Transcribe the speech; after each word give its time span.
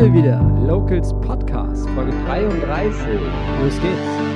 wir 0.00 0.14
wieder. 0.14 0.40
Locals 0.64 1.12
Podcast, 1.22 1.88
Folge 1.90 2.12
33. 2.26 3.20
Los 3.60 3.80
geht's. 3.80 4.28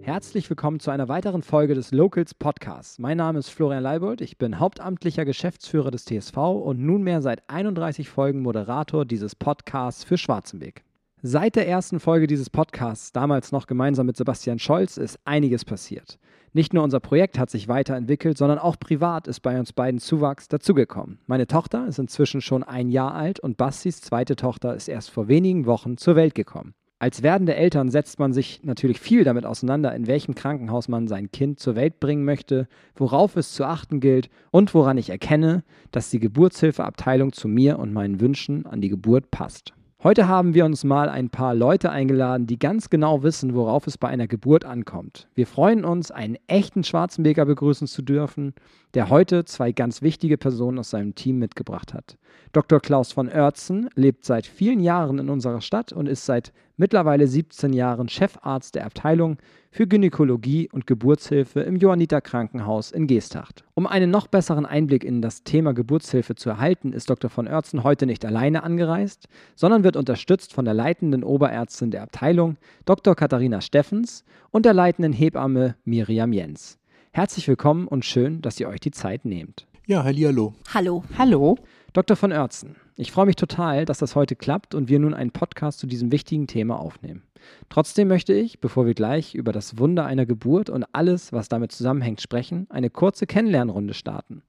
Herzlich 0.00 0.48
willkommen 0.48 0.80
zu 0.80 0.90
einer 0.90 1.08
weiteren 1.08 1.42
Folge 1.42 1.74
des 1.74 1.92
Locals 1.92 2.32
Podcasts. 2.32 2.98
Mein 2.98 3.18
Name 3.18 3.38
ist 3.38 3.50
Florian 3.50 3.82
Leibold, 3.82 4.22
ich 4.22 4.38
bin 4.38 4.58
hauptamtlicher 4.58 5.26
Geschäftsführer 5.26 5.90
des 5.90 6.06
TSV 6.06 6.38
und 6.38 6.80
nunmehr 6.80 7.20
seit 7.20 7.50
31 7.50 8.08
Folgen 8.08 8.40
Moderator 8.40 9.04
dieses 9.04 9.34
Podcasts 9.34 10.04
für 10.04 10.16
Schwarzenbeek. 10.16 10.84
Seit 11.22 11.54
der 11.54 11.68
ersten 11.68 12.00
Folge 12.00 12.26
dieses 12.26 12.48
Podcasts, 12.48 13.12
damals 13.12 13.52
noch 13.52 13.66
gemeinsam 13.66 14.06
mit 14.06 14.16
Sebastian 14.16 14.58
Scholz, 14.58 14.96
ist 14.96 15.18
einiges 15.26 15.66
passiert. 15.66 16.18
Nicht 16.54 16.72
nur 16.72 16.82
unser 16.82 16.98
Projekt 16.98 17.38
hat 17.38 17.50
sich 17.50 17.68
weiterentwickelt, 17.68 18.38
sondern 18.38 18.58
auch 18.58 18.78
privat 18.80 19.28
ist 19.28 19.40
bei 19.40 19.58
uns 19.58 19.74
beiden 19.74 20.00
Zuwachs 20.00 20.48
dazugekommen. 20.48 21.18
Meine 21.26 21.46
Tochter 21.46 21.86
ist 21.86 21.98
inzwischen 21.98 22.40
schon 22.40 22.62
ein 22.62 22.88
Jahr 22.88 23.12
alt 23.12 23.38
und 23.38 23.58
Bastis 23.58 24.00
zweite 24.00 24.34
Tochter 24.34 24.74
ist 24.74 24.88
erst 24.88 25.10
vor 25.10 25.28
wenigen 25.28 25.66
Wochen 25.66 25.98
zur 25.98 26.16
Welt 26.16 26.34
gekommen. 26.34 26.72
Als 26.98 27.22
werdende 27.22 27.54
Eltern 27.54 27.90
setzt 27.90 28.18
man 28.18 28.32
sich 28.32 28.62
natürlich 28.62 28.98
viel 28.98 29.22
damit 29.22 29.44
auseinander, 29.44 29.94
in 29.94 30.06
welchem 30.06 30.34
Krankenhaus 30.34 30.88
man 30.88 31.06
sein 31.06 31.30
Kind 31.30 31.60
zur 31.60 31.76
Welt 31.76 32.00
bringen 32.00 32.24
möchte, 32.24 32.66
worauf 32.94 33.36
es 33.36 33.52
zu 33.52 33.64
achten 33.64 34.00
gilt 34.00 34.30
und 34.52 34.72
woran 34.72 34.96
ich 34.96 35.10
erkenne, 35.10 35.64
dass 35.92 36.08
die 36.08 36.18
Geburtshilfeabteilung 36.18 37.34
zu 37.34 37.46
mir 37.46 37.78
und 37.78 37.92
meinen 37.92 38.20
Wünschen 38.20 38.64
an 38.64 38.80
die 38.80 38.88
Geburt 38.88 39.30
passt. 39.30 39.74
Heute 40.02 40.28
haben 40.28 40.54
wir 40.54 40.64
uns 40.64 40.82
mal 40.82 41.10
ein 41.10 41.28
paar 41.28 41.54
Leute 41.54 41.90
eingeladen, 41.90 42.46
die 42.46 42.58
ganz 42.58 42.88
genau 42.88 43.22
wissen, 43.22 43.54
worauf 43.54 43.86
es 43.86 43.98
bei 43.98 44.08
einer 44.08 44.26
Geburt 44.26 44.64
ankommt. 44.64 45.28
Wir 45.34 45.46
freuen 45.46 45.84
uns, 45.84 46.10
einen 46.10 46.38
echten 46.46 46.84
Schwarzenbeker 46.84 47.44
begrüßen 47.44 47.86
zu 47.86 48.00
dürfen, 48.00 48.54
der 48.94 49.08
heute 49.08 49.44
zwei 49.44 49.72
ganz 49.72 50.02
wichtige 50.02 50.36
Personen 50.36 50.78
aus 50.78 50.90
seinem 50.90 51.14
Team 51.14 51.38
mitgebracht 51.38 51.94
hat. 51.94 52.16
Dr. 52.52 52.80
Klaus 52.80 53.12
von 53.12 53.28
Oertzen 53.28 53.88
lebt 53.94 54.24
seit 54.24 54.46
vielen 54.46 54.80
Jahren 54.80 55.18
in 55.18 55.28
unserer 55.28 55.60
Stadt 55.60 55.92
und 55.92 56.08
ist 56.08 56.26
seit 56.26 56.52
mittlerweile 56.76 57.28
17 57.28 57.72
Jahren 57.72 58.08
Chefarzt 58.08 58.74
der 58.74 58.86
Abteilung 58.86 59.36
für 59.70 59.86
Gynäkologie 59.86 60.68
und 60.72 60.86
Geburtshilfe 60.86 61.60
im 61.60 61.76
Johanniter 61.76 62.20
Krankenhaus 62.20 62.90
in 62.90 63.06
Geesthacht. 63.06 63.62
Um 63.74 63.86
einen 63.86 64.10
noch 64.10 64.26
besseren 64.26 64.66
Einblick 64.66 65.04
in 65.04 65.22
das 65.22 65.44
Thema 65.44 65.74
Geburtshilfe 65.74 66.34
zu 66.34 66.50
erhalten, 66.50 66.92
ist 66.92 67.08
Dr. 67.08 67.30
von 67.30 67.46
Oertzen 67.46 67.84
heute 67.84 68.06
nicht 68.06 68.24
alleine 68.24 68.64
angereist, 68.64 69.28
sondern 69.54 69.84
wird 69.84 69.96
unterstützt 69.96 70.52
von 70.52 70.64
der 70.64 70.74
leitenden 70.74 71.22
Oberärztin 71.22 71.92
der 71.92 72.02
Abteilung, 72.02 72.56
Dr. 72.84 73.14
Katharina 73.14 73.60
Steffens, 73.60 74.24
und 74.50 74.66
der 74.66 74.74
leitenden 74.74 75.12
Hebamme 75.12 75.76
Miriam 75.84 76.32
Jens. 76.32 76.79
Herzlich 77.12 77.48
willkommen 77.48 77.88
und 77.88 78.04
schön, 78.04 78.40
dass 78.40 78.60
ihr 78.60 78.68
euch 78.68 78.78
die 78.78 78.92
Zeit 78.92 79.24
nehmt. 79.24 79.66
Ja, 79.84 80.04
hallo. 80.04 80.54
Hallo. 80.72 81.02
Hallo. 81.18 81.58
Dr. 81.92 82.16
von 82.16 82.30
Oertzen, 82.30 82.76
ich 82.94 83.10
freue 83.10 83.26
mich 83.26 83.34
total, 83.34 83.84
dass 83.84 83.98
das 83.98 84.14
heute 84.14 84.36
klappt 84.36 84.76
und 84.76 84.88
wir 84.88 85.00
nun 85.00 85.12
einen 85.12 85.32
Podcast 85.32 85.80
zu 85.80 85.88
diesem 85.88 86.12
wichtigen 86.12 86.46
Thema 86.46 86.78
aufnehmen. 86.78 87.24
Trotzdem 87.68 88.06
möchte 88.06 88.32
ich, 88.32 88.60
bevor 88.60 88.86
wir 88.86 88.94
gleich 88.94 89.34
über 89.34 89.50
das 89.50 89.76
Wunder 89.76 90.06
einer 90.06 90.24
Geburt 90.24 90.70
und 90.70 90.84
alles, 90.92 91.32
was 91.32 91.48
damit 91.48 91.72
zusammenhängt, 91.72 92.20
sprechen, 92.20 92.68
eine 92.70 92.90
kurze 92.90 93.26
Kennenlernrunde 93.26 93.94
starten. 93.94 94.42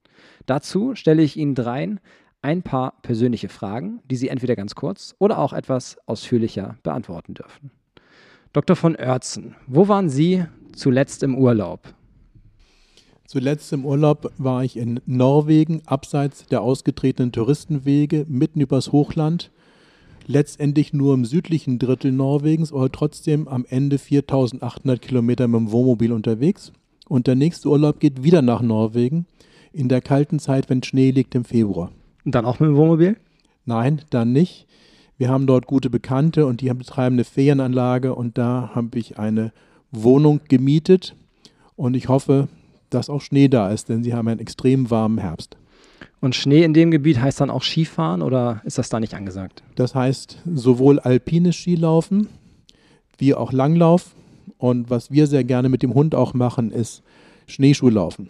Dazu 0.46 0.94
stelle 0.94 1.24
ich 1.24 1.38
Ihnen 1.38 1.56
dreien 1.56 2.00
ein 2.44 2.62
paar 2.62 2.94
persönliche 3.02 3.50
Fragen, 3.50 4.02
die 4.06 4.18
Sie 4.18 4.28
entweder 4.28 4.56
ganz 4.56 4.76
kurz 4.76 5.16
oder 5.18 5.40
auch 5.40 5.54
etwas 5.54 5.98
ausführlicher 6.06 6.78
beantworten 6.84 7.34
dürfen. 7.34 7.72
Dr. 8.54 8.76
von 8.76 8.96
Oertzen, 8.96 9.56
wo 9.66 9.88
waren 9.88 10.10
Sie 10.10 10.46
zuletzt 10.76 11.24
im 11.24 11.36
Urlaub? 11.36 11.96
Zuletzt 13.32 13.72
im 13.72 13.86
Urlaub 13.86 14.30
war 14.40 14.66
ich 14.66 14.76
in 14.76 15.00
Norwegen, 15.06 15.82
abseits 15.86 16.48
der 16.48 16.62
ausgetretenen 16.62 17.32
Touristenwege, 17.32 18.26
mitten 18.28 18.60
übers 18.60 18.92
Hochland. 18.92 19.52
Letztendlich 20.28 20.92
nur 20.92 21.14
im 21.14 21.24
südlichen 21.24 21.80
Drittel 21.80 22.12
Norwegens, 22.12 22.74
aber 22.74 22.92
trotzdem 22.92 23.48
am 23.48 23.66
Ende 23.70 24.00
4800 24.00 25.02
Kilometer 25.02 25.48
mit 25.48 25.62
dem 25.62 25.72
Wohnmobil 25.72 26.12
unterwegs. 26.12 26.74
Und 27.08 27.26
der 27.26 27.36
nächste 27.36 27.70
Urlaub 27.70 28.02
geht 28.02 28.22
wieder 28.22 28.42
nach 28.42 28.62
Norwegen, 28.62 29.26
in 29.72 29.88
der 29.88 30.02
kalten 30.02 30.40
Zeit, 30.40 30.70
wenn 30.70 30.84
Schnee 30.84 31.12
liegt 31.12 31.34
im 31.34 31.46
Februar. 31.46 31.90
Und 32.26 32.36
dann 32.36 32.44
auch 32.44 32.60
mit 32.60 32.68
dem 32.68 32.76
Wohnmobil? 32.76 33.16
Nein, 33.64 34.02
dann 34.10 34.34
nicht. 34.34 34.68
Wir 35.18 35.30
haben 35.30 35.48
dort 35.48 35.68
gute 35.68 35.90
Bekannte 35.90 36.46
und 36.46 36.60
die 36.60 36.68
betreiben 36.74 37.16
eine 37.16 37.24
Ferienanlage 37.24 38.14
und 38.14 38.38
da 38.38 38.72
habe 38.76 39.00
ich 39.00 39.20
eine 39.20 39.54
Wohnung 39.90 40.42
gemietet 40.50 41.16
und 41.78 41.96
ich 41.96 42.10
hoffe, 42.10 42.50
dass 42.94 43.10
auch 43.10 43.22
Schnee 43.22 43.48
da 43.48 43.70
ist, 43.70 43.90
denn 43.90 44.04
sie 44.04 44.14
haben 44.14 44.28
einen 44.28 44.40
extrem 44.40 44.90
warmen 44.90 45.18
Herbst. 45.18 45.58
Und 46.20 46.36
Schnee 46.36 46.64
in 46.64 46.74
dem 46.74 46.92
Gebiet 46.92 47.20
heißt 47.20 47.42
dann 47.42 47.50
auch 47.50 47.64
Skifahren 47.64 48.22
oder 48.22 48.62
ist 48.64 48.78
das 48.78 48.90
da 48.90 49.00
nicht 49.00 49.16
angesagt? 49.16 49.64
Das 49.76 49.96
heißt 49.96 50.40
sowohl 50.54 51.00
alpines 51.00 51.56
Skilaufen 51.56 52.28
wie 53.18 53.34
auch 53.34 53.52
Langlauf. 53.52 54.16
Und 54.58 54.90
was 54.90 55.10
wir 55.10 55.26
sehr 55.26 55.44
gerne 55.44 55.70
mit 55.70 55.82
dem 55.82 55.94
Hund 55.94 56.14
auch 56.14 56.34
machen, 56.34 56.72
ist 56.72 57.02
Schneeschuhlaufen. 57.48 58.30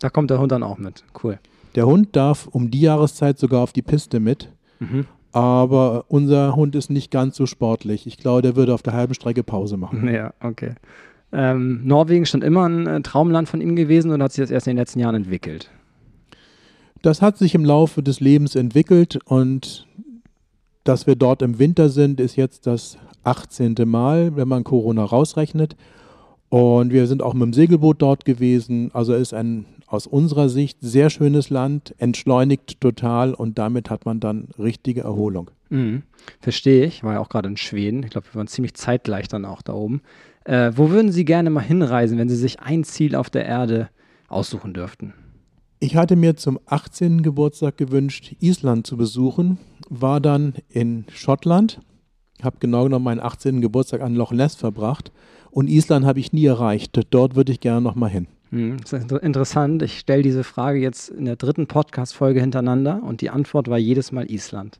Da 0.00 0.10
kommt 0.10 0.30
der 0.30 0.38
Hund 0.38 0.52
dann 0.52 0.62
auch 0.62 0.78
mit. 0.78 1.04
Cool. 1.22 1.38
Der 1.74 1.86
Hund 1.86 2.16
darf 2.16 2.46
um 2.46 2.70
die 2.70 2.80
Jahreszeit 2.80 3.38
sogar 3.38 3.62
auf 3.62 3.72
die 3.72 3.82
Piste 3.82 4.20
mit. 4.20 4.50
Mhm. 4.80 5.06
Aber 5.32 6.04
unser 6.08 6.56
Hund 6.56 6.74
ist 6.74 6.90
nicht 6.90 7.10
ganz 7.10 7.36
so 7.36 7.46
sportlich. 7.46 8.06
Ich 8.06 8.18
glaube, 8.18 8.42
der 8.42 8.56
würde 8.56 8.74
auf 8.74 8.82
der 8.82 8.92
halben 8.92 9.14
Strecke 9.14 9.42
Pause 9.42 9.76
machen. 9.76 10.08
Ja, 10.12 10.34
okay. 10.40 10.74
Ähm, 11.32 11.80
Norwegen 11.84 12.26
schon 12.26 12.42
immer 12.42 12.68
ein 12.68 12.86
äh, 12.86 13.00
Traumland 13.00 13.48
von 13.48 13.60
Ihnen 13.60 13.76
gewesen 13.76 14.10
oder 14.10 14.24
hat 14.24 14.32
sich 14.32 14.42
das 14.42 14.50
erst 14.50 14.66
in 14.66 14.72
den 14.72 14.78
letzten 14.78 15.00
Jahren 15.00 15.14
entwickelt? 15.14 15.70
Das 17.00 17.22
hat 17.22 17.38
sich 17.38 17.54
im 17.54 17.64
Laufe 17.64 18.02
des 18.02 18.20
Lebens 18.20 18.54
entwickelt 18.54 19.18
und 19.24 19.86
dass 20.84 21.06
wir 21.06 21.16
dort 21.16 21.42
im 21.42 21.58
Winter 21.58 21.88
sind, 21.88 22.20
ist 22.20 22.36
jetzt 22.36 22.66
das 22.66 22.98
18. 23.24 23.76
Mal, 23.86 24.36
wenn 24.36 24.48
man 24.48 24.64
Corona 24.64 25.04
rausrechnet. 25.04 25.76
Und 26.48 26.92
wir 26.92 27.06
sind 27.06 27.22
auch 27.22 27.34
mit 27.34 27.44
dem 27.44 27.52
Segelboot 27.52 28.02
dort 28.02 28.24
gewesen. 28.24 28.90
Also 28.92 29.14
ist 29.14 29.32
ein 29.32 29.64
aus 29.86 30.06
unserer 30.06 30.48
Sicht 30.48 30.78
sehr 30.80 31.10
schönes 31.10 31.50
Land, 31.50 31.94
entschleunigt 31.98 32.80
total 32.80 33.34
und 33.34 33.58
damit 33.58 33.90
hat 33.90 34.06
man 34.06 34.20
dann 34.20 34.48
richtige 34.58 35.02
Erholung. 35.02 35.50
Mhm. 35.68 36.02
Verstehe 36.40 36.86
ich, 36.86 37.04
war 37.04 37.14
ja 37.14 37.20
auch 37.20 37.28
gerade 37.28 37.48
in 37.48 37.58
Schweden. 37.58 38.02
Ich 38.02 38.10
glaube, 38.10 38.26
wir 38.32 38.36
waren 38.36 38.46
ziemlich 38.46 38.72
zeitgleich 38.72 39.28
dann 39.28 39.44
auch 39.44 39.60
da 39.60 39.74
oben. 39.74 40.00
Äh, 40.44 40.72
wo 40.74 40.90
würden 40.90 41.12
Sie 41.12 41.24
gerne 41.24 41.50
mal 41.50 41.60
hinreisen, 41.60 42.18
wenn 42.18 42.28
Sie 42.28 42.36
sich 42.36 42.60
ein 42.60 42.84
Ziel 42.84 43.14
auf 43.14 43.30
der 43.30 43.46
Erde 43.46 43.88
aussuchen 44.28 44.74
dürften? 44.74 45.14
Ich 45.78 45.96
hatte 45.96 46.14
mir 46.14 46.36
zum 46.36 46.60
18. 46.66 47.22
Geburtstag 47.22 47.76
gewünscht, 47.76 48.36
Island 48.38 48.86
zu 48.86 48.96
besuchen, 48.96 49.58
war 49.88 50.20
dann 50.20 50.54
in 50.68 51.04
Schottland, 51.12 51.80
habe 52.42 52.58
genau 52.60 52.84
genommen 52.84 53.04
meinen 53.04 53.20
18. 53.20 53.60
Geburtstag 53.60 54.00
an 54.00 54.14
Loch 54.14 54.32
Ness 54.32 54.54
verbracht 54.54 55.10
und 55.50 55.68
Island 55.68 56.06
habe 56.06 56.20
ich 56.20 56.32
nie 56.32 56.46
erreicht. 56.46 57.00
Dort 57.10 57.34
würde 57.34 57.52
ich 57.52 57.60
gerne 57.60 57.80
noch 57.80 57.96
mal 57.96 58.08
hin. 58.08 58.28
Hm, 58.50 58.76
das 58.80 58.92
ist 58.92 59.10
interessant. 59.10 59.82
Ich 59.82 59.98
stelle 59.98 60.22
diese 60.22 60.44
Frage 60.44 60.78
jetzt 60.78 61.08
in 61.08 61.24
der 61.24 61.36
dritten 61.36 61.66
Podcast-Folge 61.66 62.40
hintereinander 62.40 63.02
und 63.02 63.20
die 63.20 63.30
Antwort 63.30 63.68
war 63.68 63.78
jedes 63.78 64.12
Mal 64.12 64.30
Island. 64.30 64.78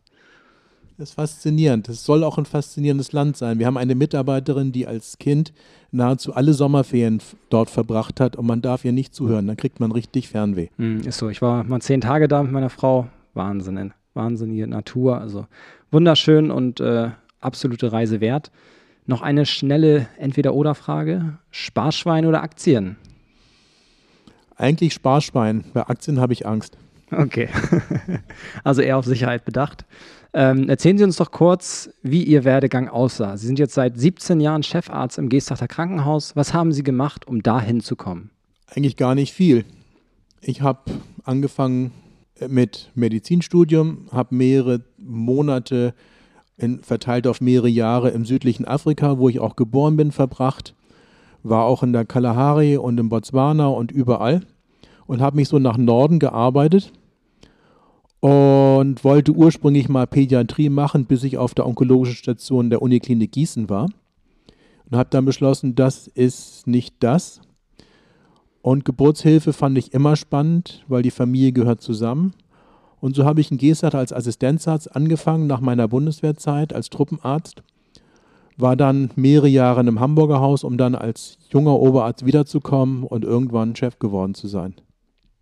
Das 1.03 1.09
ist 1.09 1.15
faszinierend. 1.17 1.89
Es 1.89 2.05
soll 2.05 2.23
auch 2.23 2.39
ein 2.39 2.45
faszinierendes 2.45 3.11
Land 3.11 3.37
sein. 3.37 3.59
Wir 3.59 3.67
haben 3.67 3.77
eine 3.77 3.97
Mitarbeiterin, 3.97 4.71
die 4.71 4.87
als 4.87 5.19
Kind 5.19 5.53
nahezu 5.91 6.33
alle 6.33 6.55
Sommerferien 6.55 7.21
dort 7.51 7.71
verbracht 7.71 8.21
hat 8.21 8.37
und 8.37 8.47
man 8.47 8.63
darf 8.63 8.85
ihr 8.85 8.93
nicht 8.93 9.13
zuhören. 9.13 9.49
Dann 9.49 9.57
kriegt 9.57 9.81
man 9.81 9.91
richtig 9.91 10.29
Fernweh. 10.29 10.69
Mm, 10.77 10.99
ist 10.99 11.19
so. 11.19 11.29
Ich 11.29 11.43
war 11.43 11.65
mal 11.65 11.81
zehn 11.81 12.01
Tage 12.01 12.29
da 12.29 12.41
mit 12.45 12.53
meiner 12.53 12.71
Frau. 12.71 13.09
Wahnsinn. 13.35 13.93
Wahnsinnige 14.15 14.69
Natur. 14.69 15.21
Also 15.21 15.49
wunderschön 15.91 16.53
und 16.53 16.79
äh, 16.79 17.11
absolute 17.41 17.91
Reise 17.91 18.21
wert. 18.21 18.53
Noch 19.05 19.23
eine 19.23 19.45
schnelle 19.45 20.07
Entweder-Oder-Frage. 20.19 21.37
Sparschwein 21.51 22.27
oder 22.27 22.45
Aktien? 22.45 22.95
Eigentlich 24.55 24.95
Sparschwein. 24.95 25.65
Bei 25.75 25.85
Aktien 25.85 26.21
habe 26.21 26.33
ich 26.33 26.47
Angst. 26.47 26.79
Okay. 27.13 27.49
also 28.65 28.83
eher 28.83 28.99
auf 28.99 29.05
Sicherheit 29.05 29.45
bedacht. 29.45 29.85
Ähm, 30.35 30.69
erzählen 30.69 30.97
Sie 30.97 31.05
uns 31.05 31.17
doch 31.17 31.31
kurz, 31.31 31.91
wie 32.03 32.23
Ihr 32.23 32.45
Werdegang 32.45 32.89
aussah. 32.89 33.37
Sie 33.37 33.47
sind 33.47 33.59
jetzt 33.59 33.75
seit 33.75 33.99
17 33.99 34.41
Jahren 34.41 34.63
Chefarzt 34.63 35.19
im 35.19 35.29
Geestachter 35.29 35.69
Krankenhaus. 35.69 36.35
Was 36.37 36.55
haben 36.55 36.73
Sie 36.73 36.83
gemacht, 36.83 37.27
um 37.27 37.43
dahin 37.43 37.81
zu 37.81 37.97
kommen? 37.97 38.31
Eigentlich 38.67 38.97
gar 38.97 39.15
nicht 39.15 39.33
viel. 39.33 39.67
Ich 40.41 40.63
habe 40.63 40.91
angefangen 41.25 41.93
mit 42.49 42.91
Medizinstudium, 42.95 44.07
habe 44.11 44.35
mehrere 44.35 44.81
Monate 44.97 45.95
in, 46.57 46.83
verteilt 46.83 47.27
auf 47.27 47.41
mehrere 47.41 47.69
Jahre 47.69 48.11
im 48.11 48.25
südlichen 48.25 48.67
Afrika, 48.67 49.19
wo 49.19 49.29
ich 49.29 49.39
auch 49.39 49.57
geboren 49.57 49.97
bin, 49.97 50.13
verbracht. 50.13 50.75
War 51.43 51.65
auch 51.65 51.83
in 51.83 51.93
der 51.93 52.07
Kalahari 52.07 52.77
und 52.79 52.99
in 52.99 53.09
Botswana 53.11 53.67
und 53.67 53.93
überall 53.93 54.41
und 55.07 55.21
habe 55.21 55.37
mich 55.37 55.49
so 55.49 55.59
nach 55.59 55.77
Norden 55.77 56.19
gearbeitet 56.19 56.93
und 58.23 59.03
wollte 59.03 59.33
ursprünglich 59.33 59.89
mal 59.89 60.07
Pädiatrie 60.07 60.69
machen, 60.69 61.07
bis 61.07 61.25
ich 61.25 61.39
auf 61.39 61.55
der 61.55 61.67
onkologischen 61.67 62.15
Station 62.15 62.71
der 62.71 62.81
Uniklinik 62.81 63.33
Gießen 63.33 63.69
war. 63.69 63.89
Und 64.89 64.97
habe 64.97 65.11
dann 65.11 65.25
beschlossen, 65.25 65.75
das 65.75 66.07
ist 66.07 66.69
nicht 66.69 66.95
das. 67.01 67.41
Und 68.63 68.85
Geburtshilfe 68.85 69.53
fand 69.53 69.77
ich 69.77 69.93
immer 69.93 70.15
spannend, 70.15 70.85
weil 70.87 71.03
die 71.03 71.11
Familie 71.11 71.51
gehört 71.51 71.81
zusammen. 71.81 72.33
Und 73.01 73.17
so 73.17 73.25
habe 73.25 73.41
ich 73.41 73.51
in 73.51 73.59
Geesthacht 73.59 73.97
als 73.97 74.13
Assistenzarzt 74.13 74.95
angefangen 74.95 75.49
nach 75.49 75.61
meiner 75.61 75.89
Bundeswehrzeit 75.89 76.73
als 76.73 76.91
Truppenarzt. 76.91 77.65
War 78.57 78.77
dann 78.77 79.11
mehrere 79.17 79.49
Jahre 79.49 79.81
in 79.81 79.89
einem 79.89 79.99
Hamburger 79.99 80.39
Haus, 80.39 80.63
um 80.63 80.79
dann 80.79 80.95
als 80.95 81.39
junger 81.51 81.81
Oberarzt 81.81 82.25
wiederzukommen 82.25 83.03
und 83.03 83.25
irgendwann 83.25 83.75
Chef 83.75 83.99
geworden 83.99 84.35
zu 84.35 84.47
sein. 84.47 84.77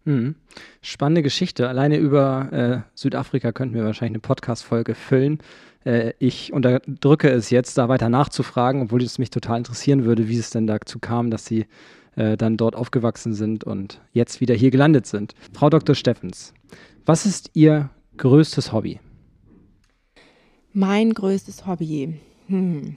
Mhm. 0.04 0.34
Spannende 0.82 1.22
Geschichte. 1.22 1.68
Alleine 1.68 1.96
über 1.96 2.52
äh, 2.52 2.90
Südafrika 2.94 3.52
könnten 3.52 3.74
wir 3.74 3.84
wahrscheinlich 3.84 4.14
eine 4.14 4.20
Podcast-Folge 4.20 4.94
füllen. 4.94 5.38
Äh, 5.84 6.12
ich 6.18 6.52
unterdrücke 6.52 7.28
es 7.28 7.50
jetzt, 7.50 7.76
da 7.78 7.88
weiter 7.88 8.08
nachzufragen, 8.08 8.82
obwohl 8.82 9.02
es 9.02 9.18
mich 9.18 9.30
total 9.30 9.58
interessieren 9.58 10.04
würde, 10.04 10.28
wie 10.28 10.38
es 10.38 10.50
denn 10.50 10.66
dazu 10.66 10.98
kam, 10.98 11.30
dass 11.30 11.46
Sie 11.46 11.66
äh, 12.16 12.36
dann 12.36 12.56
dort 12.56 12.74
aufgewachsen 12.76 13.34
sind 13.34 13.64
und 13.64 14.00
jetzt 14.12 14.40
wieder 14.40 14.54
hier 14.54 14.70
gelandet 14.70 15.06
sind. 15.06 15.34
Frau 15.52 15.70
Dr. 15.70 15.94
Steffens, 15.94 16.54
was 17.06 17.26
ist 17.26 17.50
Ihr 17.54 17.90
größtes 18.16 18.72
Hobby? 18.72 19.00
Mein 20.72 21.12
größtes 21.12 21.66
Hobby. 21.66 22.20
Hm. 22.46 22.96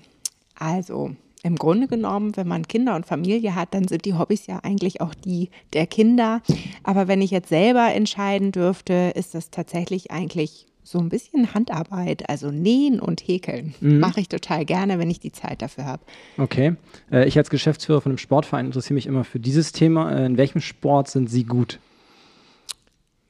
Also, 0.56 1.15
im 1.44 1.57
Grunde 1.57 1.88
genommen, 1.88 2.36
wenn 2.38 2.48
man 2.48 2.68
Kinder 2.68 2.95
und 2.95 3.06
Familie 3.06 3.54
hat, 3.54 3.74
dann 3.74 3.88
sind 3.88 4.06
die 4.06 4.13
Hobbys 4.13 4.48
ja 4.48 4.60
eigentlich 4.63 5.01
auch 5.01 5.13
die 5.13 5.50
der 5.74 5.86
Kinder. 5.86 6.42
Aber 6.84 7.10
wenn 7.10 7.22
ich 7.22 7.31
jetzt 7.31 7.50
selber 7.50 7.94
entscheiden 7.94 8.54
dürfte, 8.54 9.12
ist 9.16 9.36
das 9.36 9.51
tatsächlich 9.51 10.10
eigentlich 10.10 10.68
so 10.84 11.00
ein 11.00 11.10
bisschen 11.10 11.54
Handarbeit, 11.54 12.30
also 12.30 12.50
nähen 12.50 13.00
und 13.00 13.22
häkeln. 13.22 13.74
Mhm. 13.81 14.00
Mache 14.00 14.22
ich 14.22 14.30
total 14.30 14.66
gerne, 14.66 15.00
wenn 15.00 15.10
ich 15.10 15.19
die 15.19 15.31
Zeit 15.31 15.62
dafür 15.62 15.86
habe. 15.86 16.04
Okay. 16.38 16.75
Äh, 17.12 17.28
ich 17.28 17.38
als 17.38 17.50
Geschäftsführer 17.50 18.01
von 18.01 18.12
einem 18.12 18.18
Sportverein 18.18 18.66
interessiere 18.66 18.95
mich 18.95 19.06
immer 19.06 19.24
für 19.24 19.40
dieses 19.40 19.74
Thema. 19.74 20.12
Äh, 20.12 20.25
in 20.25 20.38
welchem 20.38 20.62
Sport 20.62 21.10
sind 21.10 21.30
Sie 21.30 21.44
gut? 21.44 21.80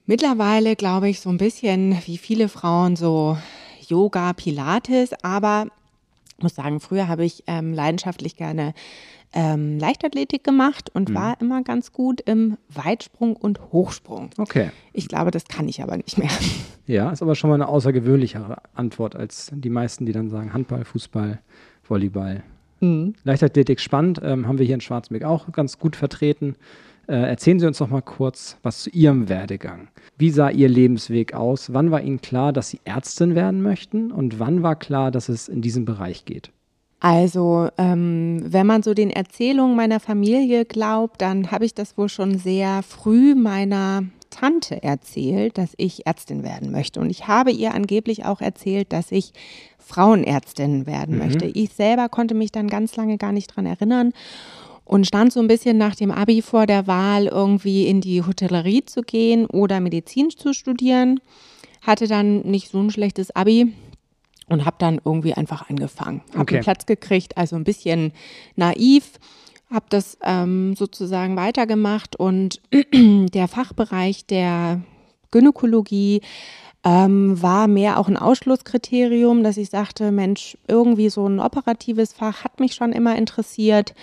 Mittlerweile 0.06 0.76
glaube 0.76 1.10
ich 1.10 1.20
so 1.20 1.30
ein 1.30 1.38
bisschen 1.38 1.98
wie 2.06 2.18
viele 2.18 2.50
Frauen 2.50 2.96
so 2.96 3.38
Yoga, 3.88 4.34
Pilates, 4.34 5.12
aber 5.24 5.68
ich 6.38 6.44
muss 6.44 6.56
sagen, 6.56 6.80
früher 6.80 7.08
habe 7.08 7.26
ich 7.26 7.44
ähm, 7.48 7.74
leidenschaftlich 7.74 8.36
gerne 8.36 8.74
ähm, 9.34 9.80
Leichtathletik 9.80 10.44
gemacht 10.44 10.90
und 10.94 11.10
mhm. 11.10 11.16
war 11.16 11.42
immer 11.42 11.64
ganz 11.64 11.92
gut 11.92 12.22
im 12.22 12.58
Weitsprung 12.70 13.36
und 13.36 13.60
Hochsprung. 13.72 14.30
Okay. 14.38 14.70
Ich 14.94 15.08
glaube, 15.08 15.32
das 15.32 15.46
kann 15.46 15.68
ich 15.68 15.82
aber 15.82 15.98
nicht 15.98 16.18
mehr. 16.18 16.30
Ja, 16.86 17.12
ist 17.12 17.22
aber 17.22 17.36
schon 17.36 17.50
mal 17.50 17.56
eine 17.56 17.70
außergewöhnlichere 17.70 18.58
Antwort 18.74 19.16
als 19.16 19.52
die 19.54 19.70
meisten, 19.70 20.06
die 20.06 20.12
dann 20.12 20.30
sagen 20.30 20.54
Handball, 20.54 20.84
Fußball, 20.84 21.40
Volleyball. 21.82 22.44
Mhm. 22.82 23.16
Leichtathletik 23.24 23.80
spannend, 23.80 24.20
ähm, 24.22 24.48
haben 24.48 24.60
wir 24.60 24.66
hier 24.66 24.76
in 24.76 24.82
Schwarzmeck 24.82 25.24
auch 25.24 25.50
ganz 25.54 25.80
gut 25.80 25.96
vertreten. 25.96 26.56
Äh, 27.14 27.30
erzählen 27.30 27.60
Sie 27.60 27.68
uns 27.68 27.80
noch 27.80 27.92
mal 27.92 28.02
kurz 28.02 28.58
was 28.64 28.82
zu 28.82 28.90
Ihrem 28.90 29.30
Werdegang. 29.30 29.90
Wie 30.18 30.32
sah 30.32 30.50
Ihr 30.50 30.68
Lebensweg 30.68 31.36
aus? 31.36 31.72
Wann 31.72 31.92
war 31.92 32.02
Ihnen 32.02 32.22
klar, 32.22 32.52
dass 32.52 32.72
Sie 32.72 32.80
Ärztin 32.86 33.36
werden 33.36 33.62
möchten? 33.62 34.12
Und 34.12 34.40
wann 34.40 34.64
war 34.64 34.76
klar, 34.76 35.12
dass 35.12 35.30
es 35.30 35.48
in 35.48 35.62
diesem 35.62 35.86
Bereich 35.86 36.26
geht? 36.26 36.50
Also, 37.02 37.70
ähm, 37.78 38.42
wenn 38.44 38.66
man 38.66 38.82
so 38.82 38.96
den 38.96 39.12
Erzählungen 39.12 39.76
meiner 39.76 40.00
Familie 40.00 40.66
glaubt, 40.66 41.22
dann 41.22 41.52
habe 41.52 41.66
ich 41.66 41.76
das 41.76 42.00
wohl 42.00 42.10
schon 42.10 42.40
sehr 42.40 42.82
früh 42.82 43.36
meiner 43.36 44.06
Tante 44.32 44.82
erzählt, 44.82 45.60
dass 45.60 45.76
ich 45.78 46.08
Ärztin 46.08 46.42
werden 46.42 46.72
möchte. 46.72 47.00
Und 47.00 47.12
ich 47.12 47.28
habe 47.28 47.52
ihr 47.52 47.76
angeblich 47.76 48.26
auch 48.26 48.42
erzählt, 48.42 48.92
dass 48.92 49.12
ich 49.12 49.34
Frauenärztin 49.78 50.88
werden 50.88 51.20
mhm. 51.20 51.26
möchte. 51.26 51.46
Ich 51.46 51.74
selber 51.74 52.10
konnte 52.10 52.34
mich 52.34 52.52
dann 52.52 52.70
ganz 52.70 52.96
lange 52.96 53.20
gar 53.20 53.34
nicht 53.34 53.56
dran 53.56 53.68
erinnern 53.68 54.14
und 54.86 55.08
stand 55.08 55.32
so 55.32 55.40
ein 55.40 55.48
bisschen 55.48 55.78
nach 55.78 55.96
dem 55.96 56.12
Abi 56.12 56.42
vor 56.42 56.66
der 56.66 56.88
Wahl, 56.88 57.28
irgendwie 57.28 57.88
in 57.88 58.02
die 58.02 58.22
Hotellerie 58.24 58.86
zu 58.86 59.02
gehen 59.02 59.46
oder 59.46 59.80
Medizin 59.80 60.30
zu 60.30 60.54
studieren. 60.54 61.20
Hatte 61.82 62.08
dann 62.08 62.42
nicht 62.42 62.70
so 62.70 62.80
ein 62.80 62.92
schlechtes 62.92 63.36
Abi 63.36 63.74
und 64.50 64.66
habe 64.66 64.76
dann 64.80 65.00
irgendwie 65.04 65.34
einfach 65.34 65.70
angefangen. 65.70 66.22
Habe 66.32 66.42
okay. 66.42 66.56
einen 66.56 66.64
Platz 66.64 66.86
gekriegt, 66.86 67.38
also 67.38 67.56
ein 67.56 67.64
bisschen 67.64 68.12
naiv, 68.56 69.20
habe 69.70 69.86
das 69.90 70.18
ähm, 70.24 70.76
sozusagen 70.76 71.36
weitergemacht 71.36 72.16
und 72.16 72.62
der 72.94 73.48
Fachbereich 73.48 74.26
der 74.26 74.82
Gynäkologie 75.32 76.22
ähm, 76.84 77.42
war 77.42 77.68
mehr 77.68 77.98
auch 78.00 78.08
ein 78.08 78.18
Ausschlusskriterium, 78.18 79.44
dass 79.44 79.58
ich 79.58 79.70
sagte, 79.70 80.12
Mensch, 80.12 80.58
irgendwie 80.68 81.10
so 81.10 81.28
ein 81.28 81.40
operatives 81.40 82.14
Fach 82.14 82.44
hat 82.44 82.60
mich 82.60 82.76
schon 82.76 82.92
immer 82.92 83.16
interessiert. 83.16 83.96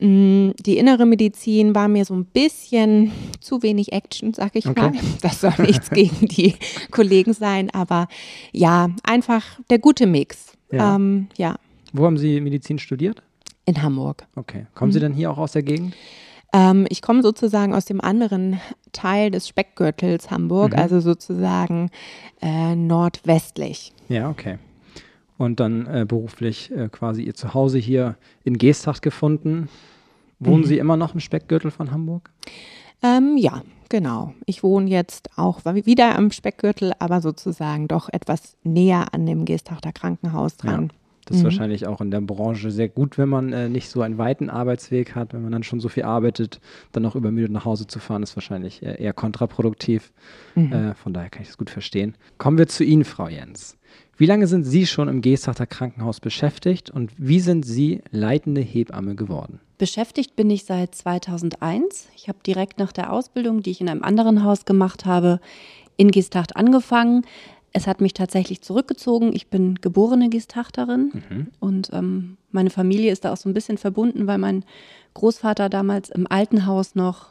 Mm, 0.00 0.50
die 0.60 0.78
innere 0.78 1.06
Medizin 1.06 1.74
war 1.74 1.88
mir 1.88 2.04
so 2.04 2.14
ein 2.14 2.24
bisschen 2.24 3.10
zu 3.40 3.62
wenig 3.62 3.92
Action, 3.92 4.32
sag 4.32 4.54
ich 4.54 4.66
okay. 4.66 4.80
mal. 4.80 4.92
Das 5.22 5.40
soll 5.40 5.54
nichts 5.58 5.90
gegen 5.90 6.28
die 6.28 6.54
Kollegen 6.90 7.32
sein, 7.32 7.70
aber 7.70 8.06
ja, 8.52 8.90
einfach 9.02 9.44
der 9.70 9.78
gute 9.78 10.06
Mix. 10.06 10.52
Ja. 10.70 10.94
Ähm, 10.94 11.28
ja. 11.36 11.56
Wo 11.92 12.04
haben 12.04 12.18
Sie 12.18 12.40
Medizin 12.40 12.78
studiert? 12.78 13.22
In 13.64 13.82
Hamburg. 13.82 14.26
Okay. 14.36 14.66
Kommen 14.74 14.92
Sie 14.92 14.98
mhm. 14.98 15.02
dann 15.02 15.12
hier 15.14 15.30
auch 15.30 15.38
aus 15.38 15.52
der 15.52 15.62
Gegend? 15.62 15.94
Ähm, 16.52 16.86
ich 16.90 17.02
komme 17.02 17.22
sozusagen 17.22 17.74
aus 17.74 17.84
dem 17.84 18.00
anderen 18.00 18.60
Teil 18.92 19.30
des 19.30 19.48
Speckgürtels 19.48 20.30
Hamburg, 20.30 20.72
mhm. 20.72 20.78
also 20.78 21.00
sozusagen 21.00 21.90
äh, 22.40 22.74
nordwestlich. 22.76 23.92
Ja, 24.08 24.30
okay 24.30 24.58
und 25.38 25.60
dann 25.60 25.86
äh, 25.86 26.04
beruflich 26.06 26.70
äh, 26.72 26.88
quasi 26.88 27.22
ihr 27.22 27.34
Zuhause 27.34 27.78
hier 27.78 28.16
in 28.44 28.58
Geesthacht 28.58 29.00
gefunden. 29.00 29.68
Wohnen 30.40 30.62
mhm. 30.62 30.66
Sie 30.66 30.78
immer 30.78 30.96
noch 30.96 31.14
im 31.14 31.20
Speckgürtel 31.20 31.70
von 31.70 31.90
Hamburg? 31.90 32.30
Ähm, 33.02 33.36
ja, 33.36 33.62
genau. 33.88 34.34
Ich 34.44 34.62
wohne 34.62 34.90
jetzt 34.90 35.30
auch 35.36 35.64
wieder 35.64 36.16
am 36.16 36.30
Speckgürtel, 36.30 36.92
aber 36.98 37.20
sozusagen 37.20 37.88
doch 37.88 38.08
etwas 38.12 38.56
näher 38.64 39.14
an 39.14 39.24
dem 39.26 39.44
Geesthachter 39.44 39.92
Krankenhaus 39.92 40.56
dran. 40.56 40.90
Ja. 40.90 40.94
Das 41.24 41.36
ist 41.36 41.42
mhm. 41.42 41.44
wahrscheinlich 41.44 41.86
auch 41.86 42.00
in 42.00 42.10
der 42.10 42.22
Branche 42.22 42.70
sehr 42.70 42.88
gut, 42.88 43.18
wenn 43.18 43.28
man 43.28 43.52
äh, 43.52 43.68
nicht 43.68 43.90
so 43.90 44.00
einen 44.00 44.16
weiten 44.16 44.48
Arbeitsweg 44.48 45.14
hat, 45.14 45.34
wenn 45.34 45.42
man 45.42 45.52
dann 45.52 45.62
schon 45.62 45.78
so 45.78 45.90
viel 45.90 46.04
arbeitet, 46.04 46.58
dann 46.92 47.02
noch 47.02 47.14
übermüdet 47.14 47.52
nach 47.52 47.66
Hause 47.66 47.86
zu 47.86 47.98
fahren, 47.98 48.22
ist 48.22 48.34
wahrscheinlich 48.34 48.82
eher, 48.82 48.98
eher 48.98 49.12
kontraproduktiv. 49.12 50.10
Mhm. 50.54 50.72
Äh, 50.72 50.94
von 50.94 51.12
daher 51.12 51.28
kann 51.28 51.42
ich 51.42 51.48
das 51.48 51.58
gut 51.58 51.68
verstehen. 51.68 52.16
Kommen 52.38 52.56
wir 52.56 52.66
zu 52.66 52.82
Ihnen, 52.82 53.04
Frau 53.04 53.28
Jens. 53.28 53.77
Wie 54.18 54.26
lange 54.26 54.48
sind 54.48 54.64
Sie 54.64 54.84
schon 54.84 55.06
im 55.06 55.20
Geesthachter 55.20 55.64
Krankenhaus 55.64 56.18
beschäftigt 56.18 56.90
und 56.90 57.12
wie 57.16 57.38
sind 57.38 57.64
Sie 57.64 58.02
leitende 58.10 58.60
Hebamme 58.60 59.14
geworden? 59.14 59.60
Beschäftigt 59.78 60.34
bin 60.34 60.50
ich 60.50 60.64
seit 60.64 60.92
2001. 60.92 62.08
Ich 62.16 62.26
habe 62.26 62.38
direkt 62.44 62.80
nach 62.80 62.90
der 62.90 63.12
Ausbildung, 63.12 63.62
die 63.62 63.70
ich 63.70 63.80
in 63.80 63.88
einem 63.88 64.02
anderen 64.02 64.42
Haus 64.42 64.64
gemacht 64.64 65.06
habe, 65.06 65.38
in 65.96 66.10
Geesthacht 66.10 66.56
angefangen. 66.56 67.24
Es 67.72 67.86
hat 67.86 68.00
mich 68.00 68.12
tatsächlich 68.12 68.60
zurückgezogen. 68.60 69.32
Ich 69.32 69.46
bin 69.46 69.76
geborene 69.76 70.28
Geestachterin 70.30 71.12
mhm. 71.30 71.46
und 71.60 71.90
ähm, 71.92 72.38
meine 72.50 72.70
Familie 72.70 73.12
ist 73.12 73.24
da 73.24 73.32
auch 73.32 73.36
so 73.36 73.48
ein 73.48 73.54
bisschen 73.54 73.78
verbunden, 73.78 74.26
weil 74.26 74.38
mein 74.38 74.64
Großvater 75.14 75.68
damals 75.68 76.10
im 76.10 76.26
alten 76.28 76.66
Haus 76.66 76.96
noch 76.96 77.30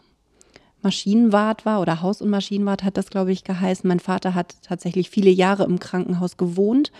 Maschinenwart 0.81 1.65
war 1.65 1.81
oder 1.81 2.01
Haus- 2.01 2.21
und 2.21 2.29
Maschinenwart 2.29 2.83
hat 2.83 2.97
das, 2.97 3.09
glaube 3.09 3.31
ich, 3.31 3.43
geheißen. 3.43 3.87
Mein 3.87 3.99
Vater 3.99 4.35
hat 4.35 4.55
tatsächlich 4.61 5.09
viele 5.09 5.29
Jahre 5.29 5.63
im 5.63 5.79
Krankenhaus 5.79 6.37
gewohnt 6.37 6.91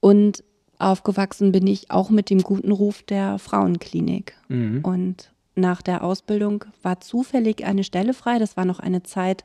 und 0.00 0.44
aufgewachsen 0.78 1.52
bin 1.52 1.66
ich 1.66 1.90
auch 1.90 2.10
mit 2.10 2.30
dem 2.30 2.42
guten 2.42 2.72
Ruf 2.72 3.02
der 3.02 3.38
Frauenklinik. 3.38 4.34
Mhm. 4.48 4.80
Und 4.82 5.32
nach 5.54 5.82
der 5.82 6.04
Ausbildung 6.04 6.64
war 6.82 7.00
zufällig 7.00 7.64
eine 7.64 7.82
Stelle 7.82 8.14
frei. 8.14 8.38
Das 8.38 8.56
war 8.56 8.64
noch 8.64 8.78
eine 8.78 9.02
Zeit, 9.02 9.44